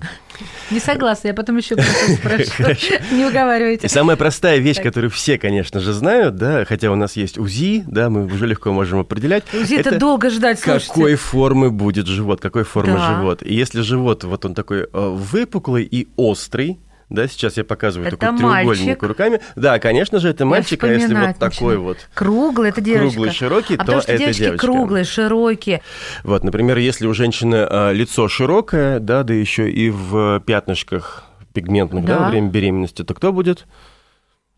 Не 0.72 0.80
согласна, 0.80 1.28
я 1.28 1.36
потом 1.36 1.58
еще 1.58 1.76
спрошу. 1.76 2.94
Не 3.12 3.26
уговаривайте. 3.28 3.86
И 3.86 3.90
самая 3.90 4.18
простая 4.18 4.58
вещь, 4.58 4.82
которую 4.82 5.12
все, 5.12 5.38
конечно 5.38 5.80
же, 5.80 5.94
знают, 5.94 6.38
да, 6.38 6.66
хотя 6.66 6.92
у 6.92 6.96
нас 6.96 7.18
есть 7.18 7.38
УЗИ, 7.38 7.84
да, 7.86 8.10
мы 8.10 8.26
уже 8.26 8.48
легко 8.48 8.72
можем 8.72 8.98
определять. 8.98 9.44
УЗИ 9.54 9.76
это 9.76 10.00
долго 10.00 10.32
ждать, 10.32 10.60
Какой 10.60 11.14
формы 11.14 11.70
будет 11.70 12.08
живот, 12.08 12.42
какой 12.42 12.64
формы 12.64 12.98
живот. 12.98 13.44
И 13.44 13.54
если 13.54 13.82
живот, 13.82 14.24
вот 14.24 14.44
он 14.46 14.56
такой 14.56 14.80
э, 14.82 14.88
выпуклый 14.92 15.84
и 15.84 15.99
острый, 16.16 16.80
да, 17.10 17.28
сейчас 17.28 17.58
я 17.58 17.64
показываю 17.64 18.08
это 18.08 18.18
такой 18.18 18.40
мальчик. 18.40 18.76
треугольник 18.76 19.04
руками. 19.04 19.42
Да, 19.56 19.80
конечно 19.80 20.20
же, 20.20 20.30
это 20.30 20.46
мальчик, 20.46 20.84
а 20.84 20.88
если 20.88 21.16
вот 21.16 21.38
такой 21.40 21.78
вот 21.78 21.98
круглый, 22.14 22.70
это 22.70 22.82
девочка. 22.82 23.10
Круглый, 23.10 23.32
широкий, 23.32 23.74
а 23.74 23.78
то 23.78 23.84
потому 23.86 24.02
что 24.02 24.12
это 24.12 24.20
девочки 24.20 24.42
девочка. 24.42 24.68
круглые, 24.68 25.04
широкие. 25.06 25.82
Вот, 26.24 26.44
например, 26.44 26.78
если 26.78 27.08
у 27.08 27.14
женщины 27.14 27.66
а, 27.68 27.92
лицо 27.92 28.28
широкое, 28.28 29.00
да, 29.00 29.24
да 29.24 29.34
еще 29.34 29.70
и 29.72 29.90
в 29.90 30.40
пятнышках 30.46 31.24
пигментных, 31.54 32.06
да, 32.06 32.18
да 32.18 32.24
во 32.26 32.30
время 32.30 32.50
беременности, 32.50 33.04
то 33.04 33.16
кто 33.16 33.34
будет? 33.34 33.66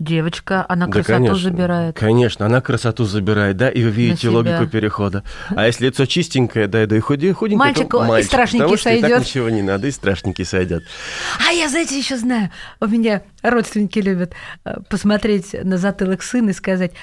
Девочка, 0.02 0.66
она 0.68 0.88
да, 0.88 0.94
красоту 0.94 1.14
конечно, 1.14 1.36
забирает. 1.36 1.96
Конечно, 1.96 2.48
она 2.48 2.60
красоту 2.60 3.06
забирает, 3.06 3.58
да, 3.58 3.70
и 3.70 3.84
вы 3.84 3.92
видите 3.92 4.30
логику 4.30 4.66
перехода. 4.66 5.24
А 5.50 5.68
если 5.68 5.86
лицо 5.86 6.08
чистенькое, 6.08 6.68
да, 6.68 6.88
да 6.88 6.98
и 6.98 7.00
худенькое, 7.00 7.56
мальчик, 7.56 7.88
то 7.88 8.04
мальчик, 8.04 8.26
и 8.26 8.28
страшненький 8.28 8.64
потому 8.64 8.78
что 8.78 8.90
сойдет. 8.90 9.06
и 9.06 9.14
так 9.14 9.22
ничего 9.22 9.50
не 9.52 9.62
надо, 9.62 9.86
и 9.86 9.92
страшненький 9.92 10.44
сойдет. 10.44 10.84
А 11.48 11.52
я, 11.52 11.70
знаете, 11.70 12.00
еще 12.00 12.18
знаю, 12.18 12.50
у 12.80 12.88
меня 12.88 13.22
родственники 13.44 14.00
любят 14.00 14.34
э, 14.66 14.78
посмотреть 14.90 15.54
на 15.64 15.78
затылок 15.78 16.24
сына 16.24 16.50
и 16.50 16.54
сказать, 16.54 16.94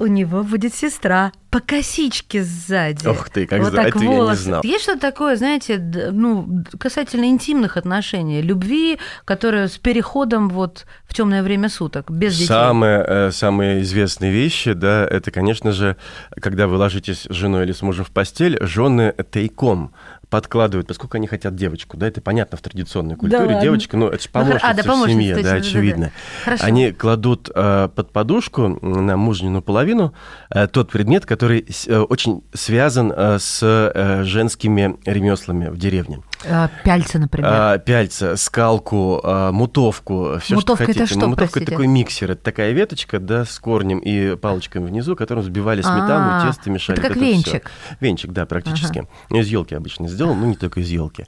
у 0.00 0.06
него 0.06 0.42
будет 0.42 0.74
сестра 0.74 1.32
по 1.50 1.60
косичке 1.60 2.42
сзади. 2.42 3.06
Ох 3.06 3.30
ты, 3.30 3.46
как 3.46 3.60
вот 3.60 3.70
за... 3.70 3.76
так 3.76 3.88
это 3.88 3.98
волосы. 4.00 4.26
я 4.26 4.30
не 4.30 4.36
знал. 4.36 4.62
Есть 4.64 4.82
что-то 4.82 5.00
такое, 5.00 5.36
знаете, 5.36 5.78
ну, 5.78 6.64
касательно 6.80 7.26
интимных 7.26 7.76
отношений, 7.76 8.42
любви, 8.42 8.98
которая 9.24 9.68
с 9.68 9.78
переходом 9.78 10.48
вот 10.48 10.84
в 11.06 11.14
темное 11.14 11.44
время 11.44 11.68
суток, 11.68 12.10
без 12.10 12.34
детей? 12.34 12.48
Самые, 12.48 13.04
э, 13.06 13.30
самые 13.30 13.82
известные 13.82 14.32
вещи, 14.32 14.72
да, 14.72 15.06
это, 15.08 15.30
конечно 15.30 15.70
же, 15.70 15.96
когда 16.40 16.66
вы 16.66 16.76
ложитесь 16.76 17.28
с 17.30 17.32
женой 17.32 17.64
или 17.64 17.72
с 17.72 17.82
мужем 17.82 18.04
в 18.04 18.10
постель, 18.10 18.58
жены 18.60 19.12
тайком 19.12 19.94
подкладывают, 20.34 20.88
поскольку 20.88 21.16
они 21.16 21.28
хотят 21.28 21.54
девочку, 21.54 21.96
да, 21.96 22.08
это 22.08 22.20
понятно 22.20 22.58
в 22.58 22.60
традиционной 22.60 23.14
культуре, 23.14 23.54
да, 23.54 23.60
девочка, 23.60 23.96
ну, 23.96 24.08
это 24.08 24.20
же 24.20 24.28
помощница, 24.28 24.66
а, 24.66 24.74
да, 24.74 24.82
в 24.82 25.08
семье, 25.08 25.36
да, 25.36 25.52
очевидно. 25.52 26.10
Да, 26.44 26.56
да. 26.56 26.64
Они 26.64 26.90
кладут 26.90 27.48
э, 27.54 27.88
под 27.94 28.10
подушку 28.10 28.66
на 28.66 29.16
мужнину 29.16 29.62
половину 29.62 30.12
э, 30.50 30.66
тот 30.66 30.90
предмет, 30.90 31.24
который 31.24 31.64
э, 31.86 31.98
очень 31.98 32.42
связан 32.52 33.12
э, 33.16 33.38
с 33.38 33.60
э, 33.62 34.24
женскими 34.24 34.96
ремеслами 35.04 35.68
в 35.68 35.78
деревне. 35.78 36.20
А, 36.48 36.70
пяльца, 36.84 37.18
например. 37.18 37.50
А, 37.52 37.78
пяльца, 37.78 38.36
скалку, 38.36 39.20
а, 39.22 39.52
мутовку, 39.52 40.38
все, 40.40 40.54
Мутовка 40.54 40.84
что 40.84 40.86
хотите. 40.92 41.04
это 41.04 41.10
что, 41.10 41.20
Мутовка 41.20 41.36
простите? 41.36 41.62
это 41.64 41.70
такой 41.72 41.86
миксер, 41.86 42.30
это 42.32 42.42
такая 42.42 42.72
веточка, 42.72 43.18
да, 43.18 43.44
с 43.44 43.58
корнем 43.58 43.98
и 43.98 44.36
палочками 44.36 44.86
внизу, 44.86 45.16
которым 45.16 45.42
взбивали 45.42 45.82
сметану, 45.82 46.42
А, 46.42 46.46
тесто, 46.46 46.70
мешали. 46.70 46.98
это 46.98 47.08
как 47.08 47.16
вот 47.16 47.24
венчик. 47.24 47.68
всё. 47.68 47.96
Венчик, 48.00 48.32
да, 48.32 48.46
практически. 48.46 49.06
Ну, 49.30 49.38
Из 49.40 49.48
елки 49.48 49.74
обычно 49.74 50.08
сделан, 50.08 50.40
но 50.40 50.46
не 50.46 50.56
только 50.56 50.80
из 50.80 50.88
елки. 50.88 51.26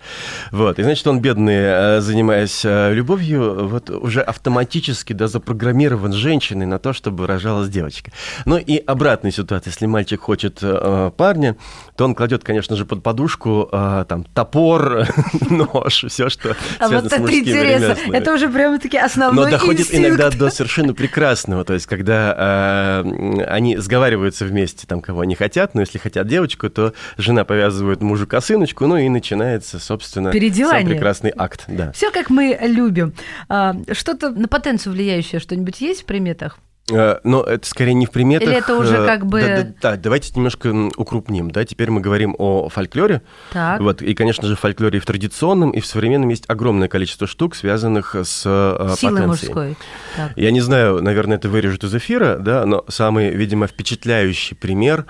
Вот, 0.51 0.79
и 0.79 0.83
значит, 0.83 1.07
он 1.07 1.21
бедный, 1.21 1.55
э, 1.57 2.01
занимаясь 2.01 2.65
э, 2.65 2.93
любовью, 2.93 3.69
вот 3.69 3.91
уже 3.91 4.21
автоматически, 4.23 5.13
да, 5.13 5.27
запрограммирован 5.29 6.13
женщиной 6.13 6.67
на 6.67 6.79
то, 6.79 6.93
чтобы 6.93 7.27
рожалась 7.27 7.69
девочка. 7.69 8.13
Ну 8.45 8.57
и 8.59 8.77
обратная 8.79 9.31
ситуация, 9.33 9.71
если 9.71 9.87
мальчик 9.87 10.21
хочет 10.21 10.59
э, 10.63 11.11
парня, 11.17 11.57
то 11.97 12.05
он 12.05 12.15
кладет, 12.15 12.45
конечно 12.45 12.77
же, 12.77 12.85
под 12.85 13.03
подушку 13.03 13.69
э, 13.73 14.05
там 14.09 14.25
топор, 14.25 15.06
нож, 15.51 16.05
все, 16.09 16.29
что 16.29 16.57
а 16.79 16.89
вот 16.89 17.07
это 17.07 17.17
интересно. 17.17 17.97
Это 18.13 18.35
уже 18.35 18.49
прямо 18.49 18.79
таки 18.79 18.97
основной 18.97 19.45
Но 19.47 19.51
доходит 19.51 19.83
инстинкт. 19.83 20.07
иногда 20.07 20.31
до 20.31 20.51
совершенно 20.51 20.95
прекрасного. 20.95 21.65
То 21.65 21.75
есть, 21.75 21.87
когда 21.87 23.03
э, 23.05 23.45
они 23.47 23.77
сговариваются 23.77 24.45
вместе, 24.45 24.87
там, 24.87 25.01
кого 25.01 25.21
они 25.21 25.35
хотят, 25.35 25.75
но 25.75 25.81
если 25.81 25.99
хотят 25.99 26.27
девочку, 26.27 26.71
то 26.71 26.93
жена 27.19 27.45
повязывает 27.45 28.03
мужу 28.03 28.27
косыночку, 28.27 28.87
ну 28.87 28.97
и 28.97 29.09
начинается, 29.09 29.79
собственно, 29.79 30.33
сам 30.33 30.85
прекрасный 30.85 31.33
акт. 31.37 31.65
Да. 31.69 31.93
Все 31.93 32.11
как 32.11 32.31
мы 32.31 32.59
любим. 32.63 33.15
А, 33.49 33.77
что-то 33.93 34.31
на 34.31 34.49
потенцию 34.49 34.93
влияющее 34.93 35.41
что-нибудь 35.41 35.81
есть 35.81 36.03
в 36.03 36.05
приметах? 36.05 36.59
Э, 36.93 37.19
но 37.25 37.43
это 37.43 37.67
скорее 37.67 37.95
не 37.95 38.07
в 38.07 38.13
приметах. 38.13 38.49
Или 38.49 38.57
это 38.59 38.77
уже 38.77 38.97
э, 38.97 39.07
как 39.07 39.27
бы... 39.27 39.41
Да, 39.41 39.63
да, 39.63 39.73
да, 39.83 39.97
давайте 39.97 40.33
немножко 40.37 40.73
укрупним. 40.97 41.51
Да? 41.51 41.65
Теперь 41.65 41.91
мы 41.91 42.01
говорим 42.01 42.37
о 42.39 42.69
фольклоре. 42.69 43.23
Так. 43.53 43.81
Вот, 43.81 44.03
и, 44.03 44.15
конечно 44.15 44.47
же, 44.47 44.55
в 44.55 44.61
фольклоре 44.61 44.99
и 44.99 45.01
в 45.01 45.07
традиционном, 45.07 45.71
и 45.73 45.81
в 45.81 45.87
современном 45.87 46.29
есть 46.29 46.45
огромное 46.47 46.87
количество 46.87 47.27
штук, 47.27 47.57
связанных 47.57 48.15
с 48.15 48.43
э, 48.45 48.95
Силой 48.99 49.23
потенцией. 49.23 49.27
мужской. 49.27 49.77
Так. 50.17 50.33
Я 50.37 50.53
не 50.53 50.61
знаю, 50.61 51.03
наверное, 51.03 51.39
это 51.39 51.49
вырежут 51.49 51.83
из 51.83 51.95
эфира, 51.95 52.37
да, 52.37 52.65
но 52.65 52.85
самый, 52.89 53.31
видимо, 53.31 53.67
впечатляющий 53.67 54.55
пример 54.55 55.07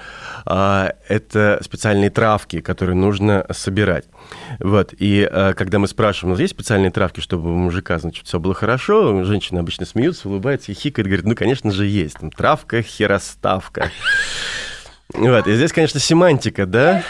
это 0.47 1.59
специальные 1.63 2.11
травки, 2.11 2.61
которые 2.61 2.97
нужно 2.97 3.45
собирать. 3.51 4.05
Вот, 4.61 4.95
и 4.97 5.29
когда 5.57 5.79
мы 5.79 5.89
спрашиваем, 5.89 6.33
у 6.33 6.35
нас 6.35 6.41
есть 6.41 6.55
специальные 6.55 6.91
травки, 6.91 7.21
чтобы 7.21 7.53
у 7.53 7.57
мужика, 7.57 7.99
значит, 7.99 8.27
все 8.27 8.39
было 8.39 8.55
хорошо, 8.55 9.25
женщины 9.25 9.59
обычно 9.59 9.87
смеются, 9.87 10.29
улыбаются, 10.29 10.73
хихикают, 10.73 11.07
говорят, 11.07 11.27
ну, 11.27 11.35
конечно 11.35 11.66
же, 11.71 11.87
есть. 11.87 12.19
Там 12.19 12.31
травка, 12.31 12.83
хероставка. 12.83 13.91
Вот, 15.15 15.47
и 15.47 15.55
здесь, 15.55 15.73
конечно, 15.73 16.01
семантика, 16.01 16.67
да? 16.67 17.03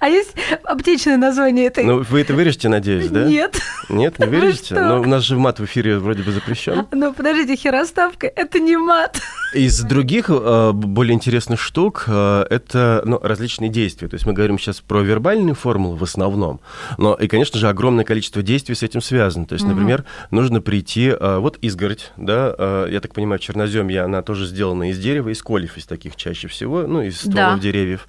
А 0.00 0.08
есть 0.08 0.34
аптечное 0.62 1.16
название 1.16 1.66
этой? 1.66 1.84
Ну, 1.84 2.02
вы 2.02 2.20
это 2.20 2.34
вырежете, 2.34 2.68
надеюсь, 2.68 3.08
да? 3.08 3.24
Нет. 3.24 3.58
Нет, 3.88 4.18
не 4.18 4.26
вырежете? 4.26 4.74
Но 4.74 5.00
у 5.00 5.04
нас 5.04 5.22
же 5.22 5.36
мат 5.38 5.58
в 5.58 5.64
эфире 5.64 5.98
вроде 5.98 6.22
бы 6.22 6.32
запрещен. 6.32 6.86
Ну, 6.92 7.14
подождите, 7.14 7.56
хероставка– 7.56 8.26
это 8.36 8.60
не 8.60 8.76
мат. 8.76 9.20
Из 9.54 9.80
других 9.82 10.26
э, 10.28 10.72
более 10.72 11.14
интересных 11.14 11.60
штук 11.60 12.04
э, 12.06 12.46
это 12.50 13.02
ну, 13.06 13.18
различные 13.22 13.70
действия. 13.70 14.08
То 14.08 14.14
есть 14.14 14.26
мы 14.26 14.34
говорим 14.34 14.58
сейчас 14.58 14.80
про 14.80 15.00
вербальные 15.00 15.54
формулы 15.54 15.96
в 15.96 16.02
основном, 16.02 16.60
но 16.98 17.14
и, 17.14 17.28
конечно 17.28 17.58
же, 17.58 17.68
огромное 17.68 18.04
количество 18.04 18.42
действий 18.42 18.74
с 18.74 18.82
этим 18.82 19.00
связано. 19.00 19.46
То 19.46 19.54
есть, 19.54 19.64
например, 19.64 20.04
нужно 20.30 20.60
прийти, 20.60 21.08
э, 21.08 21.38
вот 21.38 21.56
изгородь, 21.62 22.12
да, 22.16 22.86
я 22.90 23.00
так 23.00 23.14
понимаю, 23.14 23.38
черноземья, 23.38 24.04
она 24.04 24.20
тоже 24.22 24.46
сделана 24.46 24.90
из 24.90 24.98
дерева, 24.98 25.30
из 25.30 25.42
колев, 25.42 25.78
из 25.78 25.86
таких 25.86 26.16
чаще 26.16 26.48
всего, 26.48 26.82
ну, 26.86 27.05
из 27.08 27.18
стволов 27.18 27.34
да. 27.56 27.58
деревьев. 27.58 28.06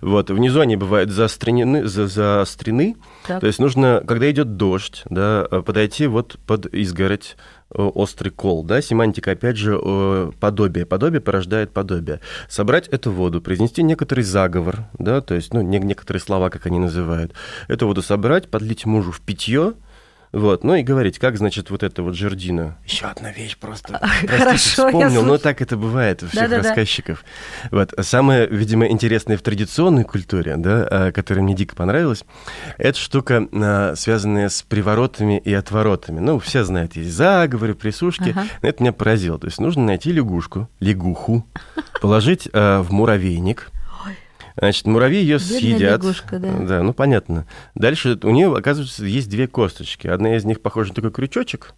Вот, 0.00 0.30
внизу 0.30 0.60
они 0.60 0.76
бывают 0.76 1.10
заостренены, 1.10 1.86
за, 1.86 2.06
заострены. 2.06 2.96
Так. 3.26 3.40
То 3.40 3.46
есть 3.46 3.58
нужно, 3.58 4.02
когда 4.06 4.30
идет 4.30 4.56
дождь, 4.56 5.02
да, 5.10 5.44
подойти 5.64 6.06
вот 6.06 6.38
под 6.46 6.66
изгородь, 6.66 7.36
острый 7.70 8.30
кол, 8.30 8.62
да, 8.62 8.80
семантика, 8.80 9.32
опять 9.32 9.56
же, 9.56 9.76
подобие. 10.40 10.86
Подобие 10.86 11.20
порождает 11.20 11.72
подобие. 11.72 12.20
Собрать 12.48 12.86
эту 12.88 13.10
воду, 13.10 13.40
произнести 13.40 13.82
некоторый 13.82 14.22
заговор, 14.22 14.88
да, 14.98 15.20
то 15.20 15.34
есть, 15.34 15.52
ну, 15.52 15.62
некоторые 15.62 16.20
слова, 16.20 16.48
как 16.48 16.66
они 16.66 16.78
называют. 16.78 17.32
Эту 17.66 17.86
воду 17.86 18.02
собрать, 18.02 18.48
подлить 18.48 18.86
мужу 18.86 19.10
в 19.10 19.20
питье, 19.20 19.74
вот, 20.36 20.64
ну 20.64 20.74
и 20.74 20.82
говорить, 20.82 21.18
как, 21.18 21.38
значит, 21.38 21.70
вот 21.70 21.82
это 21.82 22.02
вот 22.02 22.14
жердина. 22.14 22.76
Еще 22.84 23.06
одна 23.06 23.32
вещь 23.32 23.56
просто. 23.56 23.98
Простите, 24.00 24.36
Хорошо, 24.36 24.86
вспомнил, 24.88 25.22
но 25.22 25.38
так 25.38 25.62
это 25.62 25.78
бывает 25.78 26.22
у 26.22 26.28
всех 26.28 26.50
да, 26.50 26.58
рассказчиков. 26.58 27.24
Да. 27.64 27.78
Вот, 27.78 27.94
самое, 28.00 28.46
видимо, 28.46 28.86
интересное 28.86 29.38
в 29.38 29.42
традиционной 29.42 30.04
культуре, 30.04 30.56
да, 30.58 30.86
а, 30.90 31.12
которая 31.12 31.42
мне 31.42 31.54
дико 31.54 31.74
понравилась, 31.74 32.22
это 32.76 32.98
штука, 32.98 33.48
а, 33.50 33.94
связанная 33.96 34.50
с 34.50 34.62
приворотами 34.62 35.38
и 35.38 35.54
отворотами. 35.54 36.20
Ну, 36.20 36.38
все 36.38 36.64
знают, 36.64 36.96
есть 36.96 37.12
заговоры, 37.12 37.74
присушки. 37.74 38.30
Ага. 38.32 38.44
Это 38.60 38.82
меня 38.82 38.92
поразило. 38.92 39.38
То 39.38 39.46
есть 39.46 39.58
нужно 39.58 39.86
найти 39.86 40.12
лягушку, 40.12 40.68
лягуху, 40.80 41.46
положить 42.02 42.46
а, 42.52 42.82
в 42.82 42.92
муравейник, 42.92 43.70
Значит, 44.56 44.86
муравьи 44.86 45.20
ее 45.20 45.38
съедят. 45.38 46.02
Лягушка, 46.02 46.38
да. 46.38 46.52
да, 46.58 46.82
ну 46.82 46.94
понятно. 46.94 47.46
Дальше 47.74 48.18
у 48.22 48.30
нее, 48.30 48.54
оказывается, 48.54 49.04
есть 49.04 49.28
две 49.28 49.46
косточки. 49.46 50.06
Одна 50.06 50.36
из 50.36 50.44
них 50.44 50.62
похожа 50.62 50.90
на 50.90 50.94
такой 50.94 51.12
крючочек, 51.12 51.74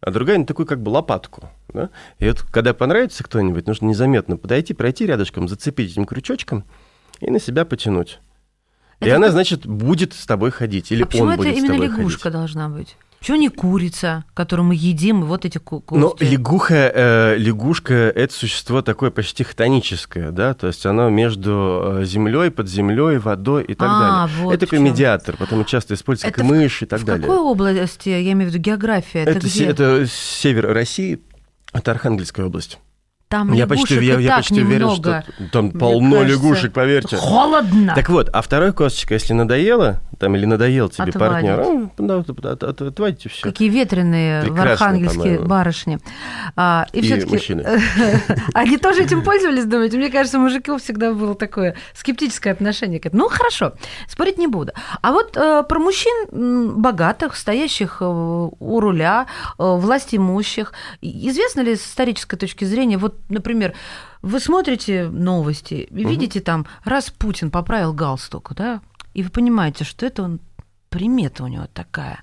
а 0.00 0.10
другая 0.10 0.38
на 0.38 0.44
такую 0.44 0.66
как 0.66 0.82
бы 0.82 0.88
лопатку. 0.88 1.48
Да? 1.68 1.90
И 2.18 2.26
вот 2.28 2.42
когда 2.42 2.74
понравится 2.74 3.22
кто-нибудь, 3.22 3.66
нужно 3.68 3.86
незаметно 3.86 4.36
подойти, 4.36 4.74
пройти 4.74 5.06
рядышком, 5.06 5.46
зацепить 5.46 5.92
этим 5.92 6.04
крючочком 6.04 6.64
и 7.20 7.30
на 7.30 7.38
себя 7.38 7.64
потянуть. 7.64 8.18
Это 8.98 9.10
и 9.10 9.12
она, 9.12 9.30
значит, 9.30 9.66
будет 9.66 10.12
с 10.12 10.26
тобой 10.26 10.50
ходить. 10.50 10.90
Или 10.90 11.02
а 11.02 11.04
он 11.04 11.08
будет 11.08 11.18
с 11.18 11.18
тобой 11.20 11.36
ходить. 11.36 11.64
это 11.64 11.74
именно 11.74 11.84
лягушка 11.84 12.30
должна 12.30 12.68
быть? 12.68 12.96
Почему 13.18 13.38
не 13.38 13.48
курица, 13.48 14.24
которую 14.34 14.66
мы 14.66 14.74
едим, 14.74 15.22
и 15.22 15.26
вот 15.26 15.44
эти 15.44 15.58
кости? 15.58 15.94
Но 15.94 16.14
лягуха, 16.20 16.92
э, 16.94 17.36
лягушка– 17.38 17.94
это 18.14 18.32
существо 18.32 18.82
такое 18.82 19.10
почти 19.10 19.42
хтоническое, 19.42 20.30
да, 20.30 20.54
то 20.54 20.68
есть 20.68 20.84
оно 20.86 21.08
между 21.08 21.98
э, 22.00 22.04
землей, 22.04 22.50
под 22.50 22.68
землей, 22.68 23.18
водой 23.18 23.64
и 23.64 23.74
так 23.74 23.88
а, 23.90 24.00
далее. 24.00 24.44
Вот 24.44 24.54
это 24.54 24.66
такой 24.66 24.78
медиатор, 24.78 25.36
потом 25.36 25.64
часто 25.64 25.94
используется 25.94 26.28
это 26.28 26.40
как 26.40 26.46
мышь 26.46 26.82
и 26.82 26.86
так 26.86 27.00
в 27.00 27.04
далее. 27.04 27.24
В 27.24 27.28
какой 27.28 27.38
области, 27.38 28.08
я 28.08 28.32
имею 28.32 28.50
в 28.50 28.54
виду 28.54 28.62
география? 28.62 29.24
Это, 29.24 29.46
это, 29.46 29.62
это 29.62 30.06
север 30.06 30.72
России, 30.72 31.20
это 31.72 31.90
Архангельская 31.90 32.46
область. 32.46 32.78
Там 33.28 33.52
я 33.54 33.66
почти, 33.66 33.94
я, 34.04 34.20
я 34.20 34.36
почти 34.36 34.62
уверен, 34.62 34.90
что 34.94 35.24
там 35.50 35.72
полно 35.72 36.20
кажется, 36.20 36.36
лягушек, 36.36 36.72
поверьте. 36.72 37.16
Холодно. 37.16 37.92
Так 37.96 38.08
вот, 38.08 38.30
а 38.32 38.40
второй 38.40 38.72
косточка, 38.72 39.14
если 39.14 39.32
надоело, 39.32 40.00
там 40.18 40.36
или 40.36 40.44
надоел 40.44 40.88
тебе 40.88 41.04
Отвадить. 41.04 41.48
партнер, 41.48 41.60
а, 41.60 42.54
да, 42.54 42.86
отвадите 42.86 43.28
все. 43.28 43.42
Какие 43.42 43.68
ветреные 43.68 44.42
Прекрасно, 44.42 44.64
в 44.64 44.72
Архангельске 44.72 45.38
барышни. 45.38 45.98
А, 46.56 46.86
и, 46.92 47.00
и 47.00 47.02
все-таки 47.02 47.32
мужчины. 47.32 47.64
Они 48.54 48.78
тоже 48.78 49.02
этим 49.02 49.22
пользовались, 49.22 49.64
думаете? 49.64 49.98
Мне 49.98 50.10
кажется, 50.10 50.38
у 50.38 50.42
мужиков 50.42 50.82
всегда 50.82 51.12
было 51.12 51.34
такое 51.34 51.76
скептическое 51.94 52.52
отношение 52.52 53.00
к 53.00 53.06
этому. 53.06 53.24
Ну, 53.24 53.28
хорошо, 53.28 53.74
спорить 54.08 54.38
не 54.38 54.46
буду. 54.46 54.72
А 55.02 55.12
вот 55.12 55.36
э, 55.36 55.62
про 55.68 55.78
мужчин 55.78 56.80
богатых, 56.80 57.36
стоящих 57.36 57.98
э, 58.00 58.04
у 58.04 58.80
руля, 58.80 59.26
э, 59.58 59.62
власть 59.62 60.14
имущих, 60.14 60.72
известно 61.00 61.60
ли 61.60 61.76
с 61.76 61.86
исторической 61.86 62.36
точки 62.36 62.64
зрения, 62.64 62.98
вот 62.98 63.16
например, 63.28 63.74
вы 64.22 64.40
смотрите 64.40 65.04
новости 65.04 65.88
и 65.90 66.04
угу. 66.04 66.10
видите 66.10 66.40
там, 66.40 66.66
раз 66.84 67.10
Путин 67.10 67.50
поправил 67.50 67.92
галстук, 67.92 68.52
да, 68.56 68.80
и 69.16 69.22
вы 69.22 69.30
понимаете, 69.30 69.84
что 69.84 70.04
это 70.04 70.22
он, 70.22 70.40
примета 70.90 71.44
у 71.44 71.46
него 71.46 71.66
такая, 71.72 72.18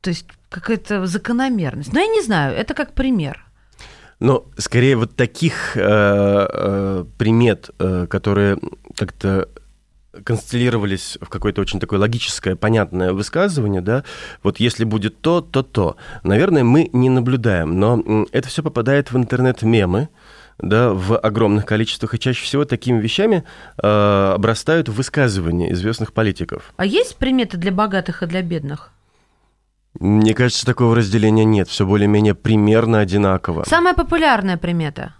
то 0.00 0.10
есть 0.10 0.26
какая-то 0.48 1.06
закономерность. 1.06 1.92
Но 1.92 2.00
я 2.00 2.08
не 2.08 2.22
знаю, 2.22 2.56
это 2.56 2.74
как 2.74 2.92
пример. 2.92 3.46
Но 4.18 4.44
скорее 4.58 4.96
вот 4.96 5.14
таких 5.14 5.76
э, 5.76 5.80
э, 5.80 7.04
примет, 7.18 7.70
э, 7.78 8.06
которые 8.08 8.58
как-то 8.96 9.48
констеллировались 10.24 11.18
в 11.20 11.28
какое-то 11.28 11.60
очень 11.60 11.78
такое 11.78 12.00
логическое, 12.00 12.56
понятное 12.56 13.12
высказывание, 13.12 13.80
да, 13.80 14.04
вот 14.42 14.58
если 14.58 14.84
будет 14.84 15.20
то, 15.20 15.40
то 15.40 15.62
то. 15.62 15.96
Наверное, 16.24 16.64
мы 16.64 16.90
не 16.92 17.10
наблюдаем, 17.10 17.78
но 17.78 18.26
это 18.32 18.48
все 18.48 18.62
попадает 18.62 19.12
в 19.12 19.16
интернет-мемы, 19.16 20.08
да, 20.58 20.90
в 20.90 21.16
огромных 21.18 21.66
количествах, 21.66 22.14
и 22.14 22.18
чаще 22.18 22.44
всего 22.44 22.64
такими 22.64 23.00
вещами 23.00 23.44
э, 23.82 24.32
обрастают 24.34 24.88
высказывания 24.88 25.72
известных 25.72 26.12
политиков. 26.12 26.72
А 26.76 26.86
есть 26.86 27.16
приметы 27.16 27.56
для 27.56 27.72
богатых 27.72 28.22
и 28.22 28.26
для 28.26 28.42
бедных? 28.42 28.92
Мне 30.00 30.34
кажется, 30.34 30.66
такого 30.66 30.96
разделения 30.96 31.44
нет. 31.44 31.68
Все 31.68 31.86
более-менее 31.86 32.34
примерно 32.34 32.98
одинаково. 32.98 33.64
Самая 33.66 33.94
популярная 33.94 34.56
примета? 34.56 35.14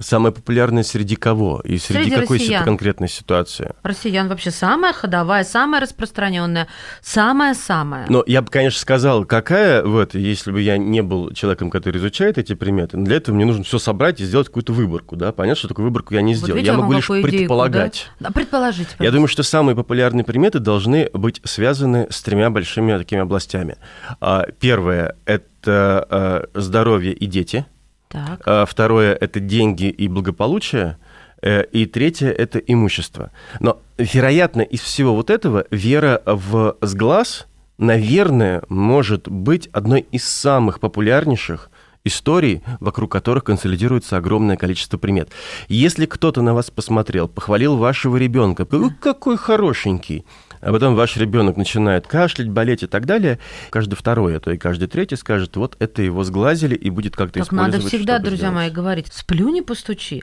Самая 0.00 0.32
популярная 0.32 0.82
среди 0.82 1.16
кого? 1.16 1.60
И 1.64 1.78
среди, 1.78 2.04
среди 2.04 2.16
какой 2.16 2.38
россиян. 2.38 2.64
конкретной 2.64 3.08
ситуации? 3.08 3.74
Россиян 3.82 4.28
вообще 4.28 4.50
самая 4.50 4.92
ходовая, 4.92 5.44
самая 5.44 5.80
распространенная, 5.80 6.68
самая-самая. 7.02 8.06
Но 8.08 8.24
я 8.26 8.42
бы, 8.42 8.50
конечно, 8.50 8.80
сказал, 8.80 9.24
какая, 9.24 9.84
вот, 9.84 10.14
если 10.14 10.50
бы 10.50 10.60
я 10.60 10.78
не 10.78 11.02
был 11.02 11.32
человеком, 11.32 11.70
который 11.70 11.98
изучает 11.98 12.38
эти 12.38 12.54
приметы, 12.54 12.96
для 12.96 13.16
этого 13.16 13.34
мне 13.34 13.44
нужно 13.44 13.64
все 13.64 13.78
собрать 13.78 14.20
и 14.20 14.24
сделать 14.24 14.48
какую-то 14.48 14.72
выборку, 14.72 15.16
да? 15.16 15.32
Понятно, 15.32 15.58
что 15.58 15.68
такую 15.68 15.86
выборку 15.86 16.14
я 16.14 16.22
не 16.22 16.34
сделал. 16.34 16.58
Вот 16.58 16.66
я 16.66 16.74
могу 16.74 16.92
лишь 16.92 17.06
предполагать. 17.06 18.10
Да? 18.20 18.30
Предположить. 18.30 18.88
Я 18.98 19.10
думаю, 19.10 19.28
что 19.28 19.42
самые 19.42 19.76
популярные 19.76 20.24
приметы 20.24 20.58
должны 20.58 21.10
быть 21.12 21.40
связаны 21.44 22.06
с 22.10 22.22
тремя 22.22 22.50
большими 22.50 22.96
такими 22.96 23.20
областями. 23.22 23.76
А, 24.20 24.46
первое– 24.58 25.16
это 25.24 26.06
а, 26.10 26.48
здоровье 26.54 27.12
и 27.12 27.26
дети– 27.26 27.66
так. 28.14 28.42
А, 28.46 28.64
второе– 28.64 29.14
это 29.20 29.40
деньги 29.40 29.86
и 29.86 30.06
благополучие. 30.06 30.98
Э, 31.42 31.64
и 31.64 31.84
третье– 31.84 32.30
это 32.38 32.60
имущество. 32.60 33.32
Но, 33.58 33.80
вероятно, 33.98 34.62
из 34.62 34.80
всего 34.80 35.16
вот 35.16 35.30
этого 35.30 35.66
вера 35.72 36.22
в 36.24 36.76
сглаз, 36.80 37.48
наверное, 37.76 38.62
может 38.68 39.28
быть 39.28 39.68
одной 39.72 40.06
из 40.12 40.24
самых 40.24 40.78
популярнейших 40.78 41.70
историй, 42.04 42.62
вокруг 42.80 43.10
которых 43.10 43.44
консолидируется 43.44 44.18
огромное 44.18 44.56
количество 44.56 44.98
примет. 44.98 45.30
Если 45.68 46.04
кто-то 46.04 46.42
на 46.42 46.52
вас 46.52 46.70
посмотрел, 46.70 47.28
похвалил 47.28 47.76
вашего 47.76 48.16
ребенка, 48.18 48.66
какой 49.00 49.38
хорошенький, 49.38 50.24
а 50.60 50.70
потом 50.70 50.94
ваш 50.94 51.16
ребенок 51.16 51.56
начинает 51.56 52.06
кашлять, 52.06 52.50
болеть 52.50 52.82
и 52.82 52.86
так 52.86 53.06
далее, 53.06 53.38
каждый 53.70 53.94
второй, 53.94 54.36
а 54.36 54.40
то 54.40 54.50
и 54.50 54.58
каждый 54.58 54.88
третий 54.88 55.16
скажет, 55.16 55.56
вот 55.56 55.76
это 55.78 56.02
его 56.02 56.24
сглазили 56.24 56.74
и 56.74 56.90
будет 56.90 57.16
как-то 57.16 57.40
так 57.40 57.44
использовать. 57.44 57.74
надо 57.74 57.88
всегда, 57.88 58.18
друзья 58.18 58.48
сделать. 58.48 58.54
мои, 58.54 58.70
говорить, 58.70 59.12
сплю 59.12 59.48
не 59.48 59.62
постучи. 59.62 60.22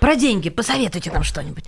Про 0.00 0.16
деньги 0.16 0.50
посоветуйте 0.50 1.12
нам 1.12 1.22
что-нибудь. 1.22 1.64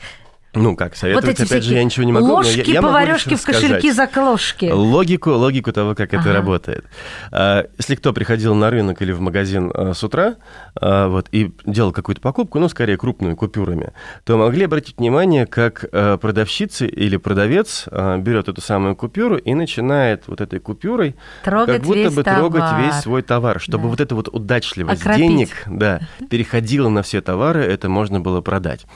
Ну, 0.55 0.77
как, 0.77 0.97
советовать, 0.97 1.38
вот 1.38 1.47
опять 1.49 1.64
же, 1.64 1.75
я 1.75 1.83
ничего 1.85 2.05
не 2.05 2.12
могу. 2.12 2.27
ложки, 2.27 2.59
я, 2.67 2.75
я 2.75 2.83
поварешки 2.83 3.35
в 3.35 3.43
кошельки, 3.45 3.90
закложки. 3.90 4.71
Логику, 4.71 5.31
логику 5.33 5.73
того, 5.73 5.95
как 5.95 6.11
это 6.14 6.21
Ага. 6.23 6.33
работает. 6.33 6.85
А, 7.33 7.67
Если 7.79 7.95
кто 7.97 8.12
приходил 8.12 8.55
на 8.55 8.71
рынок 8.71 9.03
или 9.03 9.12
в 9.12 9.21
магазин 9.21 9.71
а, 9.75 9.93
с 9.95 10.03
утра 10.05 10.37
а, 10.81 11.09
вот, 11.09 11.29
и 11.33 11.53
делал 11.67 11.93
какую-то 11.93 12.21
покупку, 12.21 12.59
ну, 12.59 12.69
скорее 12.69 12.97
крупную, 12.97 13.37
купюрами, 13.37 13.93
то 14.25 14.37
могли 14.37 14.64
обратить 14.64 14.99
внимание, 14.99 15.47
как 15.47 15.85
продавщица 16.21 16.87
или 16.87 17.17
продавец 17.17 17.87
берет 18.19 18.49
эту 18.49 18.61
самую 18.61 18.97
купюру 18.97 19.37
и 19.37 19.55
начинает 19.55 20.25
вот 20.29 20.40
этой 20.40 20.59
купюрой 20.61 21.17
Трогать 21.45 21.77
как 21.79 21.83
будто 21.87 22.11
бы 22.11 22.23
трогать 22.23 22.61
товар. 22.62 22.83
весь 22.83 22.95
свой 22.97 23.23
товар, 23.23 23.61
чтобы 23.61 23.85
Да. 23.85 23.88
вот 23.90 24.01
эта 24.01 24.14
вот 24.14 24.29
удачливость 24.33 25.03
Окропить. 25.03 25.29
денег 25.29 25.49
да, 25.67 26.01
переходила 26.31 26.88
на 26.88 27.03
все 27.03 27.21
товары, 27.21 27.62
это 27.62 27.88
можно 27.88 28.21
было 28.21 28.40
продать. 28.40 28.87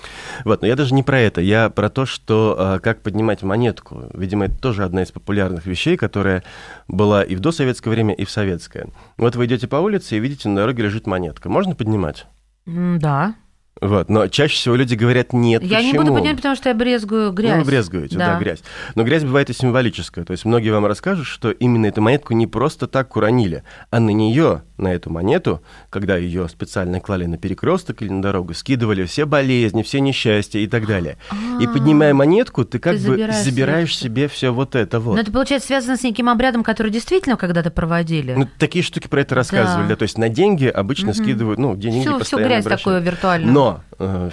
Вот, 0.44 0.62
но 0.62 0.68
я 0.68 0.76
даже 0.76 0.94
не 0.94 1.02
про 1.02 1.18
это, 1.20 1.40
я 1.48 1.70
про 1.70 1.88
то, 1.88 2.04
что 2.04 2.54
а, 2.58 2.78
как 2.78 3.00
поднимать 3.00 3.42
монетку. 3.42 4.04
Видимо, 4.12 4.44
это 4.44 4.58
тоже 4.58 4.84
одна 4.84 5.02
из 5.02 5.10
популярных 5.10 5.64
вещей, 5.64 5.96
которая 5.96 6.44
была 6.88 7.22
и 7.22 7.34
в 7.34 7.40
досоветское 7.40 7.90
время, 7.90 8.14
и 8.14 8.24
в 8.24 8.30
советское. 8.30 8.88
Вот 9.16 9.34
вы 9.34 9.46
идете 9.46 9.66
по 9.66 9.76
улице 9.76 10.16
и 10.16 10.20
видите, 10.20 10.48
на 10.48 10.56
дороге 10.56 10.82
лежит 10.82 11.06
монетка. 11.06 11.48
Можно 11.48 11.74
поднимать? 11.74 12.26
Да. 12.66 13.34
Вот, 13.80 14.08
но 14.08 14.26
чаще 14.28 14.54
всего 14.56 14.74
люди 14.74 14.94
говорят 14.94 15.32
нет. 15.32 15.62
Я 15.62 15.80
не 15.80 15.90
почему? 15.90 16.02
буду 16.02 16.14
поднимать, 16.14 16.36
потому 16.36 16.56
что 16.56 16.68
я 16.68 16.74
брезгую 16.74 17.32
грязь. 17.32 17.52
Ну, 17.52 17.58
вы 17.60 17.64
брезгуете, 17.64 18.18
да. 18.18 18.38
грязь. 18.38 18.60
Но 18.94 19.04
грязь 19.04 19.22
бывает 19.24 19.50
и 19.50 19.52
символическая. 19.52 20.24
То 20.24 20.32
есть 20.32 20.44
многие 20.44 20.70
вам 20.70 20.86
расскажут, 20.86 21.26
что 21.26 21.50
именно 21.50 21.86
эту 21.86 22.00
монетку 22.00 22.34
не 22.34 22.46
просто 22.46 22.86
так 22.88 23.14
уронили, 23.16 23.62
а 23.90 24.00
на 24.00 24.10
нее, 24.10 24.62
на 24.78 24.92
эту 24.92 25.10
монету, 25.10 25.62
когда 25.90 26.16
ее 26.16 26.48
специально 26.48 27.00
клали 27.00 27.26
на 27.26 27.38
перекресток 27.38 28.02
или 28.02 28.10
на 28.10 28.22
дорогу, 28.22 28.54
скидывали 28.54 29.04
все 29.04 29.26
болезни, 29.26 29.82
все 29.82 30.00
несчастья 30.00 30.58
и 30.58 30.66
так 30.66 30.86
далее. 30.86 31.16
И 31.60 31.66
поднимая 31.66 32.14
монетку, 32.14 32.64
ты 32.64 32.78
как 32.78 32.94
Ты 32.96 32.98
бы 32.98 33.04
забираешь 33.10 33.44
забираешь 33.44 33.96
себе 33.96 34.28
все 34.28 34.52
вот 34.52 34.74
это 34.74 34.98
вот. 35.00 35.14
Но 35.14 35.20
это, 35.20 35.30
получается, 35.30 35.68
связано 35.68 35.96
с 35.96 36.02
неким 36.02 36.28
обрядом, 36.28 36.64
который 36.64 36.90
действительно 36.90 37.36
когда-то 37.36 37.70
проводили. 37.70 38.34
Ну, 38.34 38.48
такие 38.58 38.82
штуки 38.84 39.06
про 39.08 39.20
это 39.20 39.34
рассказывали, 39.34 39.84
Да. 39.84 39.88
да. 39.90 39.96
То 39.96 40.02
есть 40.04 40.18
на 40.18 40.28
деньги 40.28 40.66
обычно 40.66 41.12
скидывают, 41.14 41.58
ну, 41.58 41.76
деньги 41.76 42.00
всю, 42.00 42.10
всю 42.10 42.18
постоянно 42.18 42.48
грязь 42.48 42.66
обращают. 42.66 42.82
такую 42.82 43.02
виртуальную. 43.02 43.52
Но 43.52 43.67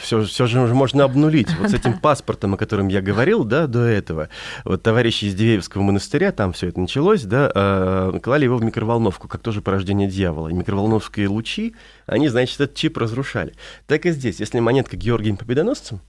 все, 0.02 0.24
все 0.24 0.48
же 0.48 0.60
можно 0.74 1.04
обнулить. 1.04 1.48
Вот 1.60 1.72
с 1.72 1.74
этим 1.74 2.00
паспортом, 2.02 2.54
о 2.54 2.58
котором 2.58 2.88
я 2.88 3.02
говорил, 3.02 3.44
да, 3.44 3.68
до 3.68 3.82
этого. 3.82 4.30
Вот 4.64 4.84
товарищи 4.84 5.26
из 5.26 5.36
Дивеевского 5.36 5.82
монастыря, 5.82 6.32
там 6.32 6.54
все 6.54 6.68
это 6.68 6.80
началось, 6.80 7.24
да, 7.24 7.52
э, 7.54 8.20
клали 8.22 8.46
его 8.46 8.58
в 8.58 8.64
микроволновку, 8.64 9.28
как 9.28 9.42
тоже 9.42 9.62
порождение 9.62 10.08
дьявола. 10.08 10.50
И 10.50 10.54
микроволновские 10.54 11.28
лучи, 11.28 11.76
они, 12.06 12.28
значит, 12.30 12.60
этот 12.60 12.76
чип 12.76 12.98
разрушали. 12.98 13.54
Так 13.88 14.06
и 14.06 14.12
здесь. 14.12 14.40
Если 14.40 14.60
монетка 14.60 14.98
Георгием 14.98 15.38
Победоносцем, 15.38 16.02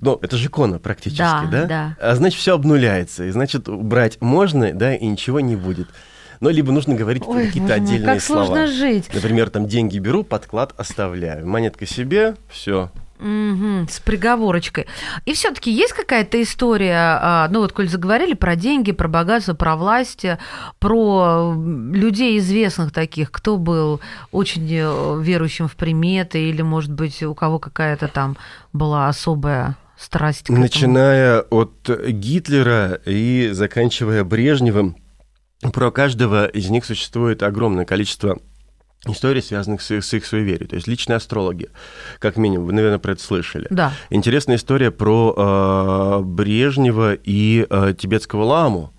ну, 0.00 0.18
это 0.22 0.36
же 0.36 0.46
икона 0.46 0.78
практически, 0.78 1.18
Да, 1.18 1.48
да? 1.50 1.64
да. 1.64 1.96
А 2.00 2.14
значит, 2.14 2.38
все 2.38 2.54
обнуляется. 2.54 3.24
И 3.24 3.30
значит, 3.30 3.68
брать 3.68 4.20
можно, 4.20 4.72
да, 4.72 4.94
и 4.94 5.06
ничего 5.06 5.40
не 5.40 5.56
будет. 5.56 5.88
Но 6.40 6.50
либо 6.50 6.72
нужно 6.72 6.94
говорить 6.94 7.24
какие-то 7.24 7.74
отдельные 7.74 8.14
как 8.14 8.22
слова. 8.22 8.46
сложно 8.46 8.66
жить. 8.66 9.08
Например, 9.12 9.50
там 9.50 9.66
деньги 9.66 9.98
беру, 9.98 10.22
подклад 10.24 10.72
оставляю. 10.76 11.46
Монетка 11.46 11.86
себе, 11.86 12.36
все. 12.50 12.90
Мгм, 13.18 13.88
с 13.90 13.98
приговорочкой. 13.98 14.86
И 15.24 15.32
все-таки 15.32 15.72
есть 15.72 15.92
какая-то 15.92 16.40
история, 16.40 17.18
а, 17.20 17.48
ну 17.50 17.60
вот, 17.60 17.72
коль 17.72 17.88
заговорили 17.88 18.34
про 18.34 18.54
деньги, 18.54 18.92
про 18.92 19.08
богатство, 19.08 19.54
про 19.54 19.74
власть, 19.74 20.24
про 20.78 21.52
м, 21.52 21.92
людей 21.92 22.38
известных 22.38 22.92
таких, 22.92 23.32
кто 23.32 23.56
был 23.56 24.00
очень 24.30 24.68
э, 24.72 25.20
верующим 25.20 25.66
в 25.66 25.74
приметы, 25.74 26.48
или, 26.48 26.62
может 26.62 26.92
быть, 26.92 27.20
у 27.24 27.34
кого 27.34 27.58
какая-то 27.58 28.06
там 28.06 28.36
была 28.72 29.08
особая 29.08 29.76
страсть? 29.98 30.48
Начиная 30.48 31.40
от 31.40 31.90
Гитлера 32.06 33.00
и 33.04 33.48
заканчивая 33.50 34.22
Брежневым, 34.22 34.94
про 35.72 35.90
каждого 35.90 36.46
из 36.46 36.70
них 36.70 36.84
существует 36.84 37.42
огромное 37.42 37.84
количество 37.84 38.38
историй, 39.06 39.42
связанных 39.42 39.82
с 39.82 39.90
их, 39.90 40.04
с 40.04 40.14
их 40.14 40.26
суеверием. 40.26 40.68
То 40.68 40.76
есть 40.76 40.86
личные 40.86 41.16
астрологи, 41.16 41.70
как 42.18 42.36
минимум, 42.36 42.66
вы, 42.66 42.72
наверное, 42.72 42.98
про 42.98 43.12
это 43.12 43.22
слышали. 43.22 43.66
Да. 43.70 43.92
Интересная 44.10 44.56
история 44.56 44.90
про 44.90 45.34
э, 45.36 46.22
Брежнева 46.24 47.14
и 47.14 47.66
э, 47.68 47.94
тибетского 47.98 48.44
ламу, 48.44 48.92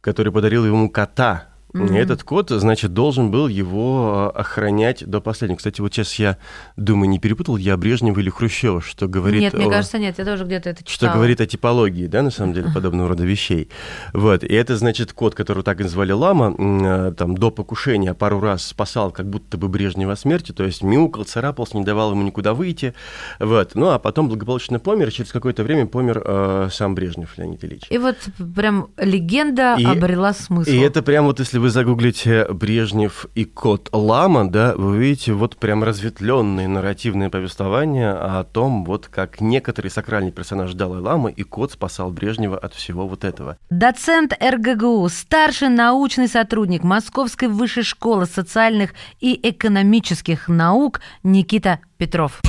который 0.00 0.32
подарил 0.32 0.66
ему 0.66 0.90
кота. 0.90 1.48
И 1.74 1.94
этот 1.94 2.22
кот, 2.22 2.50
значит, 2.50 2.92
должен 2.92 3.30
был 3.30 3.48
его 3.48 4.32
э, 4.34 4.38
охранять 4.38 5.06
до 5.06 5.20
последнего. 5.20 5.56
Кстати, 5.56 5.80
вот 5.80 5.92
сейчас 5.94 6.14
я 6.16 6.36
думаю, 6.76 7.08
не 7.08 7.18
перепутал 7.18 7.56
я 7.56 7.76
Брежнева 7.76 8.18
или 8.20 8.28
Хрущева, 8.30 8.82
что 8.82 9.08
говорит... 9.08 9.40
Нет, 9.40 9.54
мне 9.54 9.66
о- 9.66 9.70
кажется, 9.70 9.98
нет, 9.98 10.18
я 10.18 10.24
тоже 10.24 10.44
где-то 10.44 10.70
это 10.70 10.80
что 10.80 10.90
читала. 10.90 11.14
говорит 11.14 11.40
о 11.40 11.46
типологии, 11.46 12.06
да, 12.06 12.22
на 12.22 12.30
самом 12.30 12.52
деле, 12.52 12.70
подобного 12.74 13.08
рода 13.10 13.24
вещей. 13.24 13.70
Вот, 14.12 14.44
и 14.44 14.52
это, 14.54 14.76
значит, 14.76 15.12
кот, 15.12 15.34
которого 15.34 15.62
так 15.64 15.80
и 15.80 15.84
назвали 15.84 16.12
Лама, 16.12 16.54
э, 16.58 17.14
там, 17.16 17.36
до 17.36 17.50
покушения 17.50 18.12
пару 18.14 18.40
раз 18.40 18.66
спасал 18.66 19.10
как 19.10 19.28
будто 19.30 19.56
бы 19.56 19.68
Брежнева 19.68 20.14
смерти, 20.14 20.52
то 20.52 20.64
есть 20.64 20.82
мяукал, 20.82 21.24
царапался, 21.24 21.76
не 21.78 21.84
давал 21.84 22.10
ему 22.12 22.22
никуда 22.22 22.52
выйти, 22.54 22.92
вот. 23.38 23.74
Ну, 23.74 23.88
а 23.90 23.98
потом 23.98 24.28
благополучно 24.28 24.78
помер, 24.78 25.08
и 25.08 25.12
через 25.12 25.32
какое-то 25.32 25.62
время 25.62 25.86
помер 25.86 26.22
э, 26.24 26.68
сам 26.70 26.94
Брежнев 26.94 27.36
Леонид 27.38 27.64
Ильич. 27.64 27.82
И 27.88 27.98
вот 27.98 28.16
прям 28.54 28.88
легенда 28.98 29.76
И- 29.78 29.84
обрела 29.84 30.32
смысл. 30.34 30.70
И 30.70 30.76
это 30.78 31.02
прям 31.02 31.24
вот, 31.26 31.38
если 31.38 31.61
вы 31.62 31.70
загуглите 31.70 32.44
Брежнев 32.52 33.26
и 33.36 33.44
кот 33.44 33.88
Лама, 33.92 34.50
да, 34.50 34.74
вы 34.74 34.96
увидите 34.96 35.32
вот 35.32 35.56
прям 35.56 35.84
разветвленные 35.84 36.66
нарративные 36.66 37.30
повествования 37.30 38.12
о 38.12 38.42
том, 38.42 38.84
вот 38.84 39.06
как 39.06 39.40
некоторый 39.40 39.86
сакральный 39.86 40.32
персонаж 40.32 40.74
Далай-Ламы 40.74 41.30
и 41.30 41.44
кот 41.44 41.70
спасал 41.70 42.10
Брежнева 42.10 42.58
от 42.58 42.74
всего 42.74 43.06
вот 43.06 43.22
этого. 43.22 43.58
Доцент 43.70 44.32
РГГУ, 44.42 45.08
старший 45.08 45.68
научный 45.68 46.26
сотрудник 46.26 46.82
Московской 46.82 47.46
высшей 47.46 47.84
школы 47.84 48.26
социальных 48.26 48.94
и 49.20 49.38
экономических 49.48 50.48
наук 50.48 51.00
Никита 51.22 51.78
Петров. 51.96 52.40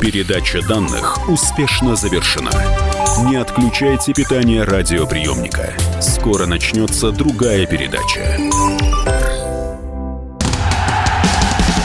Передача 0.00 0.66
данных 0.66 1.28
успешно 1.28 1.94
завершена. 1.94 2.50
Не 3.20 3.36
отключайте 3.36 4.14
питание 4.14 4.64
радиоприемника. 4.64 5.74
Скоро 6.00 6.46
начнется 6.46 7.12
другая 7.12 7.66
передача. 7.66 8.38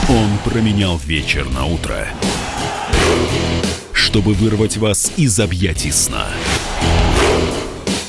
Он 0.08 0.38
променял 0.44 0.96
вечер 0.96 1.48
на 1.50 1.66
утро, 1.66 2.06
чтобы 3.92 4.32
вырвать 4.32 4.78
вас 4.78 5.12
из 5.16 5.38
объятий 5.38 5.92
сна. 5.92 6.26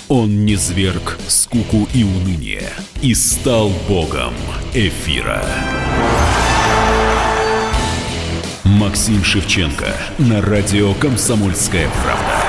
Он 0.08 0.46
не 0.46 0.56
зверг 0.56 1.20
скуку 1.28 1.88
и 1.94 2.04
уныние 2.04 2.70
и 3.02 3.14
стал 3.14 3.70
богом 3.88 4.34
эфира. 4.74 5.44
Максим 8.64 9.24
Шевченко 9.24 9.94
на 10.18 10.42
радио 10.42 10.94
«Комсомольская 10.94 11.90
правда». 12.02 12.49